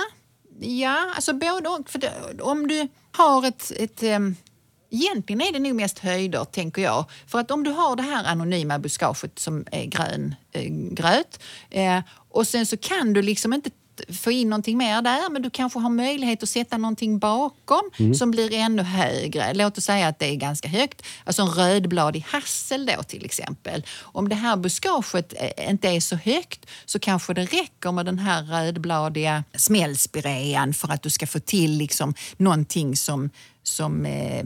Ja, 0.59 1.11
alltså 1.15 1.33
både 1.33 1.69
och. 1.69 1.89
För 1.89 1.99
det, 1.99 2.11
om 2.41 2.67
du 2.67 2.88
har 3.11 3.47
ett... 3.47 3.71
ett 3.79 4.03
um, 4.03 4.35
Egentligen 4.89 5.41
är 5.41 5.51
det 5.53 5.59
nog 5.59 5.75
mest 5.75 5.99
höjder, 5.99 6.43
tänker 6.43 6.81
jag. 6.81 7.05
För 7.27 7.39
att 7.39 7.51
om 7.51 7.63
du 7.63 7.71
har 7.71 7.95
det 7.95 8.03
här 8.03 8.25
anonyma 8.25 8.79
buskaget 8.79 9.39
som 9.39 9.65
är 9.71 9.85
grön 9.85 10.35
äh, 10.51 10.63
gröt 10.91 11.39
äh, 11.69 11.99
och 12.36 12.48
sen 12.48 12.65
så 12.65 12.78
kan 12.78 13.13
du 13.13 13.21
liksom 13.21 13.54
inte 13.54 13.69
få 14.21 14.32
in 14.32 14.50
någonting 14.50 14.78
mer 14.78 15.02
där 15.02 15.30
men 15.30 15.41
du 15.41 15.50
kanske 15.50 15.80
har 15.80 15.89
möjlighet 15.89 16.43
att 16.43 16.50
sätta 16.50 16.78
någonting 16.78 17.19
bakom 17.19 17.89
mm. 18.00 18.15
som 18.15 18.32
blir 18.32 18.54
ännu 18.54 18.84
högre. 18.84 19.54
Låt 19.54 19.78
oss 19.78 19.84
säga 19.84 20.08
att 20.08 20.19
det 20.19 20.26
är 20.26 20.36
ganska 20.36 20.67
högt. 20.67 21.02
Alltså 21.24 21.41
en 21.41 21.48
rödbladig 21.48 22.26
hassel 22.28 22.86
då 22.86 23.04
till 23.04 23.26
exempel. 23.26 23.86
Om 24.02 24.30
det 24.30 24.36
här 24.36 24.56
buskaget 24.56 25.34
inte 25.69 25.88
är 25.88 26.00
så 26.00 26.15
högt 26.15 26.65
så 26.86 27.00
kanske 27.00 27.34
det 27.34 27.45
räcker 27.45 27.91
med 27.91 28.06
den 28.06 28.19
här 28.19 28.43
rödbladiga 28.43 29.43
smällspirean 29.54 30.74
för 30.74 30.91
att 30.91 31.02
du 31.02 31.10
ska 31.10 31.28
få 31.28 31.39
till 31.39 31.78
liksom 31.78 32.13
någonting 32.38 32.95
som, 32.95 33.30
som 33.63 34.06
eh, 34.06 34.45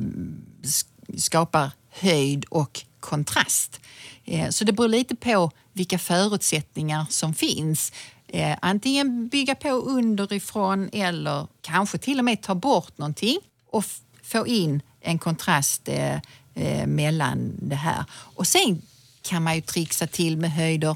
skapar 1.17 1.71
höjd 1.89 2.45
och 2.49 2.81
kontrast. 2.99 3.79
Eh, 4.25 4.49
så 4.49 4.65
det 4.65 4.73
beror 4.73 4.87
lite 4.87 5.15
på 5.15 5.51
vilka 5.79 5.99
förutsättningar 5.99 7.05
som 7.09 7.33
finns. 7.33 7.91
Eh, 8.27 8.57
antingen 8.61 9.27
bygga 9.27 9.55
på 9.55 9.69
underifrån 9.69 10.89
eller 10.93 11.47
kanske 11.61 11.97
till 11.97 12.19
och 12.19 12.25
med 12.25 12.41
ta 12.41 12.55
bort 12.55 12.97
någonting 12.97 13.37
och 13.71 13.85
få 14.23 14.47
in 14.47 14.81
en 15.01 15.19
kontrast 15.19 15.87
eh, 15.87 16.15
eh, 16.55 16.87
mellan 16.87 17.53
det 17.61 17.75
här. 17.75 18.05
Och 18.11 18.47
sen 18.47 18.81
kan 19.21 19.43
man 19.43 19.55
ju 19.55 19.61
trixa 19.61 20.07
till 20.07 20.37
med 20.37 20.51
höjder, 20.51 20.95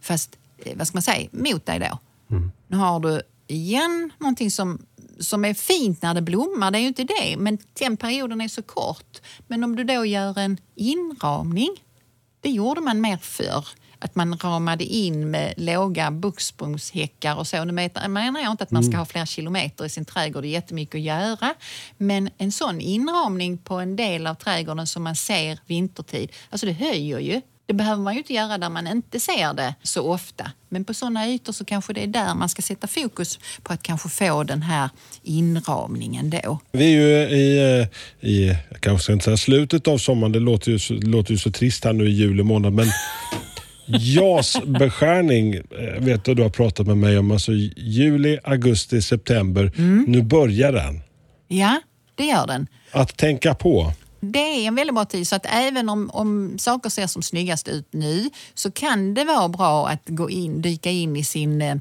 fast 0.00 0.36
eh, 0.58 0.76
vad 0.76 0.86
ska 0.86 0.96
man 0.96 1.02
säga, 1.02 1.28
mot 1.32 1.66
dig 1.66 1.78
då. 1.78 1.98
Mm. 2.36 2.52
Nu 2.68 2.76
har 2.76 3.00
du 3.00 3.22
igen 3.46 4.12
någonting 4.18 4.50
som, 4.50 4.86
som 5.20 5.44
är 5.44 5.54
fint 5.54 6.02
när 6.02 6.14
det 6.14 6.22
blommar, 6.22 6.70
det 6.70 6.78
är 6.78 6.80
ju 6.80 6.88
inte 6.88 7.04
det, 7.04 7.36
men 7.38 7.58
den 7.78 7.96
perioden 7.96 8.40
är 8.40 8.48
så 8.48 8.62
kort. 8.62 9.20
Men 9.46 9.64
om 9.64 9.76
du 9.76 9.84
då 9.84 10.04
gör 10.04 10.38
en 10.38 10.58
inramning, 10.74 11.70
det 12.40 12.50
gjorde 12.50 12.80
man 12.80 13.00
mer 13.00 13.16
förr 13.16 13.66
att 14.04 14.14
man 14.14 14.38
ramade 14.38 14.84
in 14.84 15.30
med 15.30 15.54
låga 15.56 16.10
buxbomshäckar 16.10 17.36
och 17.36 17.46
så. 17.46 17.64
Nu 17.64 17.72
menar 17.72 18.40
jag 18.40 18.50
inte 18.50 18.64
att 18.64 18.70
man 18.70 18.82
ska 18.82 18.90
mm. 18.90 18.98
ha 18.98 19.06
flera 19.06 19.26
kilometer 19.26 19.84
i 19.84 19.88
sin 19.88 20.04
trädgård, 20.04 20.42
det 20.42 20.48
är 20.48 20.50
jättemycket 20.50 20.94
att 20.94 21.00
göra. 21.00 21.54
Men 21.98 22.30
en 22.38 22.52
sån 22.52 22.80
inramning 22.80 23.58
på 23.58 23.74
en 23.74 23.96
del 23.96 24.26
av 24.26 24.34
trädgården 24.34 24.86
som 24.86 25.02
man 25.02 25.16
ser 25.16 25.58
vintertid, 25.66 26.32
alltså 26.50 26.66
det 26.66 26.72
höjer 26.72 27.18
ju. 27.18 27.40
Det 27.66 27.74
behöver 27.74 28.02
man 28.02 28.12
ju 28.14 28.18
inte 28.18 28.32
göra 28.32 28.58
där 28.58 28.70
man 28.70 28.86
inte 28.86 29.20
ser 29.20 29.54
det 29.54 29.74
så 29.82 30.12
ofta. 30.12 30.50
Men 30.68 30.84
på 30.84 30.94
sådana 30.94 31.28
ytor 31.28 31.52
så 31.52 31.64
kanske 31.64 31.92
det 31.92 32.02
är 32.02 32.06
där 32.06 32.34
man 32.34 32.48
ska 32.48 32.62
sätta 32.62 32.86
fokus 32.86 33.38
på 33.62 33.72
att 33.72 33.82
kanske 33.82 34.08
få 34.08 34.44
den 34.44 34.62
här 34.62 34.90
inramningen 35.22 36.30
då. 36.30 36.58
Vi 36.72 36.84
är 36.84 37.00
ju 37.00 37.36
i, 37.36 37.80
eh, 37.80 38.28
i 38.30 38.56
jag 38.70 38.80
kanske 38.80 39.12
inte 39.12 39.24
säga 39.24 39.36
slutet 39.36 39.88
av 39.88 39.98
sommaren, 39.98 40.32
det 40.32 40.40
låter 40.40 40.70
ju, 40.70 41.00
låter 41.00 41.32
ju 41.32 41.38
så 41.38 41.50
trist 41.50 41.84
här 41.84 41.92
nu 41.92 42.08
i 42.08 42.12
juli 42.12 42.42
månad, 42.42 42.72
men 42.72 42.86
JAS-beskärning 43.86 45.54
eh, 45.54 45.60
vet 45.98 46.24
du, 46.24 46.34
du 46.34 46.42
har 46.42 46.50
pratat 46.50 46.86
med 46.86 46.96
mig 46.96 47.18
om. 47.18 47.30
Alltså 47.30 47.52
juli, 47.76 48.38
augusti, 48.44 49.02
september. 49.02 49.72
Mm. 49.76 50.04
Nu 50.08 50.22
börjar 50.22 50.72
den. 50.72 51.02
Ja, 51.48 51.80
det 52.14 52.24
gör 52.24 52.46
den. 52.46 52.66
Att 52.90 53.16
tänka 53.16 53.54
på. 53.54 53.92
Det 54.20 54.38
är 54.38 54.66
en 54.66 54.74
väldigt 54.74 54.94
bra 54.94 55.04
tid, 55.04 55.28
så 55.28 55.36
att 55.36 55.46
även 55.48 55.88
om, 55.88 56.10
om 56.10 56.58
saker 56.58 56.90
ser 56.90 57.06
som 57.06 57.22
snyggast 57.22 57.68
ut 57.68 57.88
nu 57.90 58.30
så 58.54 58.70
kan 58.70 59.14
det 59.14 59.24
vara 59.24 59.48
bra 59.48 59.88
att 59.88 60.02
gå 60.06 60.30
in, 60.30 60.62
dyka 60.62 60.90
in 60.90 61.16
i 61.16 61.24
sin 61.24 61.62
eh, 61.62 61.78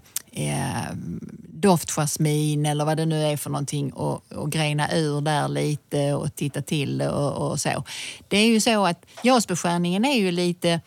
doftjasmin 1.63 2.65
eller 2.65 2.85
vad 2.85 2.97
det 2.97 3.05
nu 3.05 3.23
är 3.23 3.37
för 3.37 3.49
någonting 3.49 3.93
och, 3.93 4.33
och 4.33 4.51
grena 4.51 4.95
ur 4.95 5.21
där 5.21 5.47
lite 5.47 6.13
och 6.13 6.35
titta 6.35 6.61
till 6.61 7.01
och, 7.01 7.51
och 7.51 7.59
så. 7.59 7.83
Det 8.27 8.37
är 8.37 8.45
ju 8.45 8.59
så 8.59 8.85
att 8.85 9.05
jasbeskärningen 9.23 10.05
är 10.05 10.15
ju 10.15 10.31
lite 10.31 10.81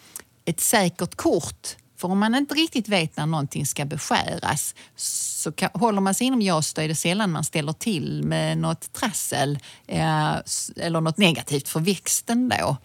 ett 0.46 0.60
säkert 0.60 1.14
kort. 1.14 1.76
För 1.96 2.08
om 2.08 2.18
man 2.18 2.34
inte 2.34 2.54
riktigt 2.54 2.88
vet 2.88 3.16
när 3.16 3.26
någonting 3.26 3.66
ska 3.66 3.84
beskäras 3.84 4.74
så 4.96 5.52
kan, 5.52 5.70
håller 5.72 6.00
man 6.00 6.14
sig 6.14 6.26
inom 6.26 6.42
JAS 6.42 6.74
då 6.74 6.82
är 6.82 6.88
det 6.88 6.94
sällan 6.94 7.30
man 7.30 7.44
ställer 7.44 7.72
till 7.72 8.22
med 8.24 8.58
något 8.58 8.92
trassel 8.92 9.58
eh, 9.86 10.34
eller 10.76 11.00
något 11.00 11.18
negativt 11.18 11.68
för 11.68 11.80
växten 11.80 12.48
då. 12.48 12.76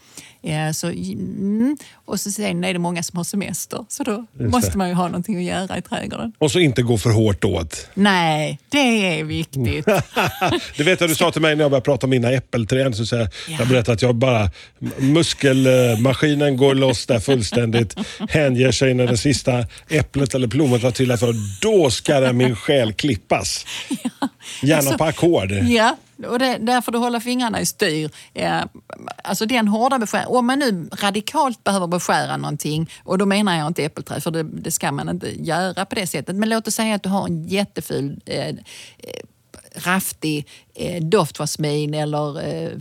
Eh, 0.44 0.72
så, 0.72 0.88
mm, 0.88 1.78
och 1.94 2.20
så 2.20 2.32
sen 2.32 2.64
är 2.64 2.74
det 2.74 2.80
många 2.80 3.04
som 3.04 3.18
har 3.18 3.24
semester 3.24 3.86
så 3.90 4.04
då 4.04 4.26
måste 4.34 4.78
man 4.78 4.90
ju 4.90 4.94
ha 4.94 5.08
någonting 5.08 5.38
att 5.38 5.44
göra 5.44 5.78
i 5.78 5.82
trädgården. 5.82 6.34
Och 6.38 6.52
så 6.52 6.60
inte 6.60 6.82
gå 6.82 6.98
för 6.98 7.10
hårt 7.10 7.44
åt. 7.44 7.88
Nej, 7.94 8.60
det 8.70 9.20
är 9.20 9.24
viktigt. 9.24 9.86
det 10.78 10.84
vet 10.84 11.02
jag 11.02 11.10
du 11.10 11.16
sa 11.16 11.32
till 11.32 11.42
mig 11.42 11.56
när 11.56 11.64
jag 11.64 11.72
började 11.72 11.86
prata 11.86 12.06
om 12.06 12.10
mina 12.10 12.32
äppelträd. 12.32 12.96
Så 12.96 13.16
jag, 13.16 13.22
ja. 13.22 13.28
jag 13.60 13.68
berättade 13.68 13.94
att 13.94 14.02
jag 14.02 14.16
bara, 14.16 14.50
muskelmaskinen 15.00 16.58
går 16.58 16.76
loss 16.76 17.06
där 17.06 17.20
fullständigt. 17.20 17.96
Hänger 18.30 18.72
sig 18.72 18.94
när 18.94 19.08
det 19.08 19.18
sista 19.18 19.66
äpplet 19.90 20.36
eller 20.36 20.48
plommonet 20.48 20.84
har 20.84 20.92
trillat 20.92 21.20
för. 21.20 21.36
Då 21.62 21.90
ska 21.90 22.20
det 22.20 22.34
min 22.34 22.56
själ 22.56 22.94
klippas. 22.94 23.66
Ja. 24.62 24.68
Gärna 24.68 24.78
alltså, 24.78 24.98
på 24.98 25.04
ackord. 25.04 25.52
Ja, 25.52 25.98
och 26.26 26.40
det, 26.40 26.58
där 26.58 26.82
får 26.82 26.92
du 26.92 26.98
hålla 26.98 27.20
fingrarna 27.20 27.62
i 27.62 27.66
styr. 27.66 28.10
Eh, 28.34 28.62
alltså 29.24 29.46
den 29.46 29.68
hårda 29.68 30.00
beskär, 30.00 30.32
om 30.32 30.46
man 30.46 30.60
nu 30.60 30.90
radikalt 31.02 31.64
behöver 31.64 31.88
beskära 31.88 32.38
någonting, 32.38 32.90
och 33.04 33.18
då 33.18 33.26
menar 33.26 33.58
jag 33.58 33.68
inte 33.68 33.84
äppelträd, 33.84 34.24
för 34.24 34.32
det, 34.32 34.44
det, 34.44 34.72
ska 34.72 34.92
man 34.92 35.10
inte 35.10 35.44
göra 35.44 35.86
på 35.86 35.96
det 35.96 36.08
sättet. 36.08 36.36
Men 36.36 36.50
låt 36.50 36.68
oss 36.68 36.76
säga 36.76 36.96
att 36.96 37.04
du 37.04 37.10
har 37.10 37.26
en 37.26 37.48
jätteful 37.48 38.22
eh, 38.26 38.48
eh 38.48 38.56
raftig 39.76 40.48
eh, 40.76 41.04
doftjasmin 41.04 41.94
eller 41.94 42.48
eh, 42.48 42.72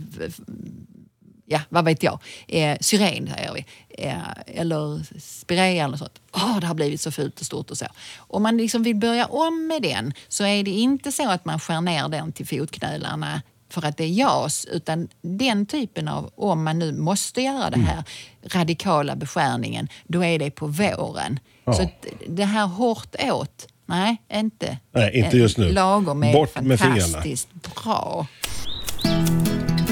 ja, 1.51 1.59
vad 1.69 1.85
vet 1.85 2.03
jag, 2.03 2.19
eh, 2.47 2.77
syren 2.81 3.31
säger 3.35 3.53
vi. 3.53 3.65
Eh, 3.89 4.15
eller 4.45 5.19
spirea 5.19 5.85
eller 5.85 5.97
sånt. 5.97 6.21
Åh, 6.31 6.51
oh, 6.51 6.59
det 6.59 6.67
har 6.67 6.75
blivit 6.75 7.01
så 7.01 7.11
fult 7.11 7.39
och 7.39 7.45
stort 7.45 7.71
och 7.71 7.77
så. 7.77 7.85
Om 8.17 8.43
man 8.43 8.57
liksom 8.57 8.83
vill 8.83 8.95
börja 8.95 9.25
om 9.25 9.67
med 9.67 9.81
den 9.81 10.13
så 10.27 10.43
är 10.43 10.63
det 10.63 10.71
inte 10.71 11.11
så 11.11 11.29
att 11.29 11.45
man 11.45 11.59
skär 11.59 11.81
ner 11.81 12.07
den 12.07 12.31
till 12.31 12.47
fotknölarna 12.47 13.41
för 13.69 13.85
att 13.85 13.97
det 13.97 14.03
är 14.03 14.07
JAS, 14.07 14.65
utan 14.65 15.07
den 15.21 15.65
typen 15.65 16.07
av, 16.07 16.31
om 16.35 16.63
man 16.63 16.79
nu 16.79 16.93
måste 16.93 17.41
göra 17.41 17.69
det 17.69 17.79
här, 17.79 17.93
mm. 17.93 18.05
radikala 18.45 19.15
beskärningen, 19.15 19.87
då 20.07 20.23
är 20.23 20.39
det 20.39 20.51
på 20.51 20.67
våren. 20.67 21.39
Ja. 21.65 21.73
Så 21.73 21.89
det 22.27 22.45
här 22.45 22.67
hårt 22.67 23.15
åt, 23.31 23.67
nej, 23.85 24.21
inte. 24.33 24.77
Nej, 24.91 25.19
inte 25.19 25.37
just 25.37 25.57
nu. 25.57 25.71
Lagom 25.71 26.23
är 26.23 26.33
Bort 26.33 26.53
fantastiskt 26.53 27.49
bra. 27.53 28.27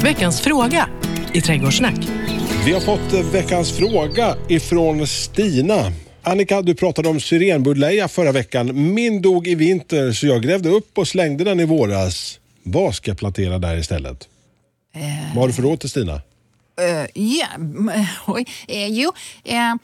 Veckans 0.03 0.41
fråga 0.41 0.89
i 1.33 1.41
Trädgårdssnack. 1.41 2.07
Vi 2.65 2.73
har 2.73 2.81
fått 2.81 3.13
eh, 3.13 3.31
veckans 3.31 3.71
fråga 3.71 4.35
ifrån 4.47 5.07
Stina. 5.07 5.91
Annika, 6.23 6.61
du 6.61 6.75
pratade 6.75 7.09
om 7.09 7.19
syrenbuddleja 7.19 8.07
förra 8.07 8.31
veckan. 8.31 8.93
Min 8.93 9.21
dog 9.21 9.47
i 9.47 9.55
vinter 9.55 10.11
så 10.11 10.27
jag 10.27 10.43
grävde 10.43 10.69
upp 10.69 10.97
och 10.97 11.07
slängde 11.07 11.43
den 11.43 11.59
i 11.59 11.65
våras. 11.65 12.39
Vad 12.63 12.95
ska 12.95 13.11
jag 13.11 13.17
plantera 13.17 13.59
där 13.59 13.77
istället? 13.77 14.27
Uh, 14.95 15.03
Vad 15.35 15.41
har 15.41 15.47
du 15.47 15.53
för 15.53 15.63
råd 15.63 15.79
till 15.79 15.89
Stina? 15.89 16.13
Uh, 16.13 17.23
ja, 17.23 17.47
oj. 18.27 18.45
Uh, 18.69 18.87
jo, 18.87 19.11
uh, 19.49 19.75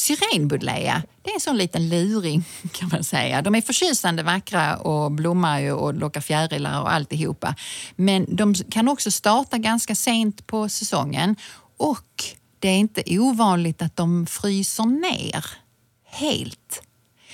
Syrenbuddleia, 0.00 1.02
det 1.22 1.30
är 1.30 1.34
en 1.34 1.40
sån 1.40 1.56
liten 1.56 1.88
luring 1.88 2.44
kan 2.72 2.88
man 2.88 3.04
säga. 3.04 3.42
De 3.42 3.54
är 3.54 3.60
förtjusande 3.60 4.22
vackra 4.22 4.76
och 4.76 5.12
blommar 5.12 5.60
ju 5.60 5.72
och 5.72 5.94
lockar 5.94 6.20
fjärilar 6.20 6.80
och 6.80 6.92
alltihopa. 6.92 7.54
Men 7.96 8.36
de 8.36 8.54
kan 8.54 8.88
också 8.88 9.10
starta 9.10 9.58
ganska 9.58 9.94
sent 9.94 10.46
på 10.46 10.68
säsongen 10.68 11.36
och 11.76 12.24
det 12.58 12.68
är 12.68 12.76
inte 12.76 13.02
ovanligt 13.18 13.82
att 13.82 13.96
de 13.96 14.26
fryser 14.26 14.84
ner 14.84 15.44
helt. 16.04 16.82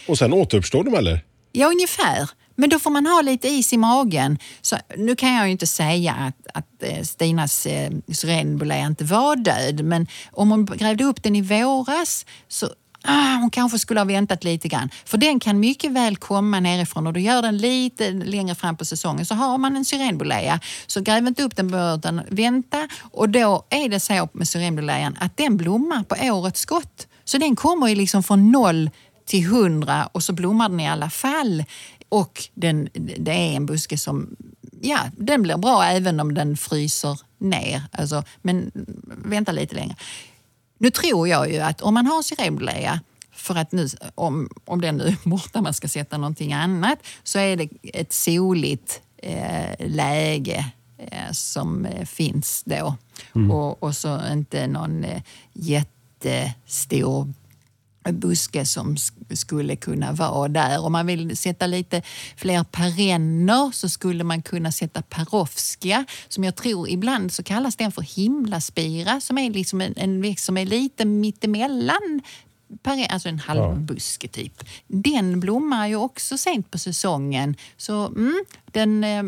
Och 0.09 0.19
sen 0.19 0.33
återuppstår 0.33 0.85
de 0.85 0.95
eller? 0.95 1.25
Ja, 1.53 1.67
ungefär. 1.67 2.31
Men 2.57 2.71
då 2.71 2.79
får 2.79 2.91
man 2.91 3.07
ha 3.07 3.23
lite 3.23 3.49
is 3.49 3.73
i 3.73 3.77
magen. 3.77 4.39
Så, 4.63 4.77
nu 4.97 5.17
kan 5.17 5.33
jag 5.33 5.47
ju 5.47 5.53
inte 5.53 5.67
säga 5.67 6.13
att, 6.13 6.47
att 6.55 6.83
eh, 6.83 7.03
Stinas 7.03 7.67
eh, 7.67 7.93
syrenbulle 8.13 8.81
inte 8.81 9.05
var 9.05 9.37
död, 9.37 9.85
men 9.85 10.07
om 10.33 10.51
hon 10.51 10.67
grävde 10.67 11.05
upp 11.05 11.23
den 11.23 11.37
i 11.37 11.43
våras 11.43 12.27
så 12.49 12.69
Ah, 13.09 13.37
hon 13.41 13.51
kanske 13.51 13.79
skulle 13.79 14.01
ha 14.01 14.05
väntat 14.05 14.45
lite 14.45 14.69
grann. 14.69 14.91
För 15.05 15.19
den 15.19 15.41
kan 15.41 15.61
mycket 15.61 15.93
väl 15.93 16.17
komma 16.17 16.61
nerifrån 16.61 17.07
och 17.07 17.13
då 17.13 17.21
gör 17.21 17.43
den 17.43 17.59
lite 17.59 18.11
längre 18.11 18.55
fram 18.55 18.77
på 18.77 18.85
säsongen. 18.85 19.27
Så 19.27 19.35
har 19.35 19.59
man 19.59 19.77
en 19.77 19.85
syrenbolea 19.85 20.61
så 20.87 21.01
gräv 21.01 21.27
inte 21.27 21.43
upp 21.43 21.57
den 21.57 21.75
utan 21.75 22.21
vänta. 22.29 22.89
Och 23.01 23.29
då 23.29 23.67
är 23.71 23.89
det 23.89 24.01
så 24.01 24.29
med 24.33 24.49
syrenbolean 24.49 25.17
att 25.21 25.37
den 25.37 25.57
blommar 25.57 26.03
på 26.03 26.17
årets 26.33 26.61
skott. 26.61 27.07
Så 27.25 27.39
den 27.39 27.57
kommer 27.57 27.89
ju 27.89 27.95
liksom 27.95 28.23
från 28.23 28.53
noll 28.53 28.91
till 29.27 29.47
hundra 29.47 30.07
och 30.13 30.23
så 30.23 30.33
blommar 30.33 30.69
den 30.69 30.81
i 30.81 30.89
alla 30.89 31.11
fall. 31.11 31.65
Och 32.09 32.49
den, 32.55 32.89
det 32.95 33.33
är 33.33 33.57
en 33.57 33.67
buske 33.67 33.99
som 33.99 34.37
ja, 34.81 34.99
den 35.17 35.43
blir 35.43 35.57
bra 35.57 35.85
även 35.85 36.21
om 36.21 36.35
den 36.35 36.57
fryser 36.57 37.21
ner. 37.39 37.83
Alltså, 37.93 38.23
men 38.43 38.71
vänta 39.25 39.53
lite 39.53 39.75
längre. 39.75 39.97
Nu 40.79 40.91
tror 40.91 41.29
jag 41.29 41.53
ju 41.53 41.59
att 41.59 41.81
om 41.81 41.95
man 41.95 42.07
har 42.07 42.23
syrenblea 42.23 43.01
för 43.33 43.55
att 43.55 43.73
nu, 43.73 43.89
om, 44.15 44.51
om 44.65 44.81
den 44.81 44.97
nu 44.97 45.05
är 45.05 45.29
borta, 45.29 45.61
man 45.61 45.75
ska 45.75 45.89
sätta 45.89 46.19
någonting 46.19 46.53
annat, 46.53 46.99
så 47.23 47.39
är 47.39 47.57
det 47.57 47.69
ett 47.83 48.13
soligt 48.13 49.01
eh, 49.17 49.89
läge 49.89 50.73
eh, 50.99 51.33
som 51.33 51.87
eh, 51.87 52.05
finns 52.05 52.63
då. 52.65 52.97
Och, 53.53 53.83
och 53.83 53.97
så 53.97 54.21
inte 54.33 54.67
någon 54.67 55.05
eh, 55.05 55.23
jättestor 55.53 57.33
buske 58.13 58.67
som 58.67 58.97
skulle 59.35 59.77
kunna 59.77 60.13
vara 60.13 60.49
där. 60.49 60.85
Om 60.85 60.93
man 60.93 61.07
vill 61.07 61.37
sätta 61.37 61.67
lite 61.67 62.03
fler 62.37 62.65
perenner 62.65 63.71
så 63.73 63.89
skulle 63.89 64.25
man 64.25 64.43
kunna 64.43 64.73
sätta 64.73 65.03
perovskia 65.03 66.05
som 66.29 66.45
jag 66.45 66.57
tror 66.57 66.89
ibland 66.89 67.33
så 67.33 67.43
kallas 67.43 67.77
den 67.77 67.93
för 67.93 68.03
himlaspira 68.03 69.21
som 69.21 69.39
är 69.39 69.51
liksom 69.51 69.81
en, 69.81 69.95
en 69.97 70.23
växt 70.23 70.45
som 70.45 70.57
är 70.57 70.67
lite 70.67 71.05
mittemellan 71.05 72.21
Alltså 73.09 73.29
en 73.29 73.39
halvbuske 73.39 74.29
typ. 74.29 74.65
Den 74.87 75.41
blommar 75.41 75.87
ju 75.89 75.97
också 75.97 76.39
sent 76.39 76.71
på 76.71 76.79
säsongen. 76.79 77.57
Så 77.77 78.07
mm, 78.07 78.45
den 78.65 79.05
eh, 79.05 79.23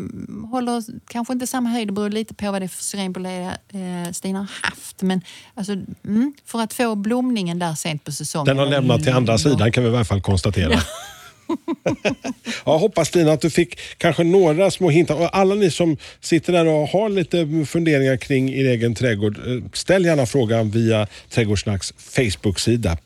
håller 0.49 0.83
kanske 1.07 1.33
inte 1.33 1.47
samma 1.47 1.69
höjd, 1.69 1.87
det 1.87 1.91
beror 1.91 2.09
lite 2.09 2.33
på 2.33 2.51
vad 2.51 2.61
det 2.61 2.65
är 2.65 2.67
för 2.67 2.83
syrenbolea 2.83 3.57
eh, 3.69 4.11
Stina 4.11 4.39
har 4.39 4.69
haft. 4.69 5.01
Men 5.01 5.21
alltså, 5.55 5.73
mm, 6.05 6.33
för 6.45 6.61
att 6.61 6.73
få 6.73 6.95
blomningen 6.95 7.59
där 7.59 7.73
sent 7.73 8.03
på 8.03 8.11
säsongen. 8.11 8.45
Den 8.45 8.57
har 8.57 8.65
lämnat 8.65 9.03
till 9.03 9.13
andra 9.13 9.37
sidan 9.37 9.71
kan 9.71 9.83
vi 9.83 9.89
i 9.89 9.95
alla 9.95 10.05
fall 10.05 10.21
konstatera. 10.21 10.79
Ja. 12.65 12.77
hoppas 12.77 13.07
Stina 13.07 13.31
att 13.31 13.41
du 13.41 13.49
fick 13.49 13.79
kanske 13.97 14.23
några 14.23 14.71
små 14.71 14.89
hintar. 14.89 15.15
Och 15.15 15.37
alla 15.37 15.55
ni 15.55 15.71
som 15.71 15.97
sitter 16.21 16.53
där 16.53 16.65
och 16.67 16.87
har 16.87 17.09
lite 17.09 17.65
funderingar 17.67 18.17
kring 18.17 18.49
er 18.53 18.65
egen 18.65 18.95
trädgård, 18.95 19.37
eh, 19.37 19.63
ställ 19.73 20.05
gärna 20.05 20.25
frågan 20.25 20.69
via 20.71 21.07
Trädgårdssnacks 21.29 21.93
Facebook-sida. 21.97 22.97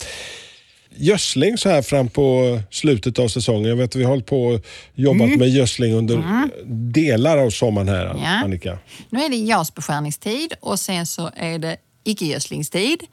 Gödsling 0.96 1.58
så 1.58 1.70
här 1.70 1.82
fram 1.82 2.10
på 2.10 2.60
slutet 2.70 3.20
av 3.20 3.28
säsongen. 3.28 3.70
Jag 3.70 3.76
vet 3.76 3.90
att 3.90 3.96
vi 3.96 4.04
har 4.04 4.10
hållit 4.10 4.26
på 4.26 4.44
och 4.46 4.66
jobbat 4.96 5.30
med 5.30 5.50
gödsling 5.50 5.94
under 5.94 6.24
delar 6.94 7.38
av 7.38 7.50
sommaren 7.50 7.88
här, 7.90 8.06
Ja. 8.06 8.28
Annika. 8.44 8.78
Nu 9.10 9.20
är 9.20 9.30
det 9.30 9.36
jasbeskärningstid 9.36 10.54
och 10.60 10.80
sen 10.80 11.06
så 11.06 11.32
är 11.36 11.60
det 11.60 11.78
icke-gödslingstid. 12.04 13.04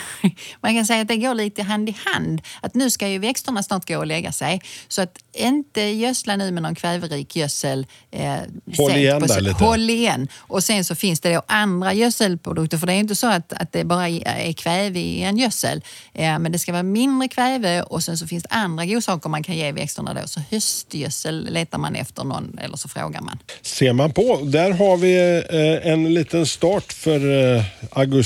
Man 0.60 0.74
kan 0.74 0.86
säga 0.86 1.02
att 1.02 1.08
det 1.08 1.16
går 1.16 1.34
lite 1.34 1.62
hand 1.62 1.88
i 1.88 1.96
hand. 2.04 2.42
Att 2.60 2.74
nu 2.74 2.90
ska 2.90 3.08
ju 3.08 3.18
växterna 3.18 3.62
snart 3.62 3.88
gå 3.88 3.98
och 3.98 4.06
lägga 4.06 4.32
sig. 4.32 4.60
Så 4.88 5.02
att 5.02 5.18
inte 5.32 5.82
gödsla 5.82 6.36
nu 6.36 6.50
med 6.50 6.62
någon 6.62 6.74
kväverik 6.74 7.36
gödsel. 7.36 7.86
Eh, 8.10 8.34
Håll 8.76 8.96
igen 8.96 9.20
där 9.20 9.40
lite. 9.40 9.64
Håll 9.64 9.90
igen. 9.90 10.28
Och 10.36 10.64
sen 10.64 10.84
så 10.84 10.94
finns 10.94 11.20
det 11.20 11.34
då 11.34 11.42
andra 11.46 11.92
gödselprodukter. 11.92 12.78
För 12.78 12.86
det 12.86 12.92
är 12.92 12.98
inte 12.98 13.16
så 13.16 13.26
att, 13.26 13.52
att 13.52 13.72
det 13.72 13.84
bara 13.84 14.08
är 14.08 14.52
kväve 14.52 15.00
i 15.00 15.22
en 15.22 15.38
gödsel. 15.38 15.84
Eh, 16.12 16.38
men 16.38 16.52
det 16.52 16.58
ska 16.58 16.72
vara 16.72 16.82
mindre 16.82 17.28
kväve 17.28 17.82
och 17.82 18.02
sen 18.02 18.18
så 18.18 18.26
finns 18.26 18.42
det 18.42 18.48
andra 18.50 18.86
godsaker 18.86 19.28
man 19.28 19.42
kan 19.42 19.56
ge 19.56 19.72
växterna 19.72 20.14
då. 20.14 20.28
Så 20.28 20.40
höstgödsel 20.50 21.52
letar 21.52 21.78
man 21.78 21.96
efter 21.96 22.24
någon 22.24 22.58
eller 22.58 22.76
så 22.76 22.88
frågar 22.88 23.20
man. 23.20 23.38
ser 23.62 23.92
man 23.92 24.12
på. 24.12 24.40
Där 24.44 24.70
har 24.70 24.96
vi 24.96 25.40
eh, 25.50 25.92
en 25.92 26.14
liten 26.14 26.46
start 26.46 26.92
för 26.92 27.54
eh, 27.56 27.64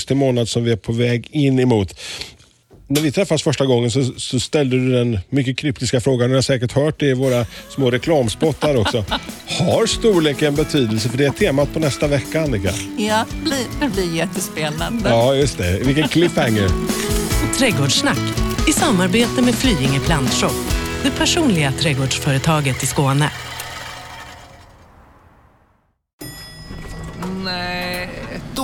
augusti 0.05 0.14
månad 0.14 0.49
som 0.49 0.64
vi 0.64 0.73
är 0.73 0.77
på 0.77 0.93
väg 0.93 1.29
in 1.31 1.59
emot. 1.59 1.95
När 2.88 3.01
vi 3.01 3.12
träffades 3.12 3.43
första 3.43 3.67
gången 3.67 3.90
så, 3.90 4.05
så 4.17 4.40
ställde 4.40 4.77
du 4.77 4.93
den 4.93 5.19
mycket 5.31 5.59
kryptiska 5.59 6.01
frågan, 6.01 6.31
och 6.31 6.31
jag 6.31 6.37
har 6.37 6.43
säkert 6.43 6.73
hört 6.73 7.01
det 7.01 7.07
i 7.07 7.14
våra 7.14 7.47
små 7.71 7.90
reklamspottar 7.90 8.77
också. 8.77 9.05
Har 9.59 9.87
storleken 9.87 10.55
betydelse? 10.55 11.09
För 11.09 11.19
det 11.19 11.25
är 11.25 11.31
temat 11.31 11.73
på 11.73 11.81
nästa 11.81 12.07
vecka, 12.07 12.43
Annika. 12.43 12.71
Ja, 12.99 13.25
det 13.31 13.45
blir, 13.45 13.67
det 13.81 13.88
blir 13.88 14.17
jättespännande. 14.17 15.09
Ja, 15.09 15.35
just 15.35 15.59
det. 15.59 15.87
Vilken 15.87 16.09
cliffhanger. 16.09 16.69
Trädgårdssnack 17.59 18.21
i 18.69 18.73
samarbete 18.73 19.43
med 19.43 19.55
Flyinge 19.55 20.01
Plantshop, 20.01 20.55
det 21.03 21.11
personliga 21.11 21.73
trädgårdsföretaget 21.73 22.83
i 22.83 22.87
Skåne. 22.87 23.31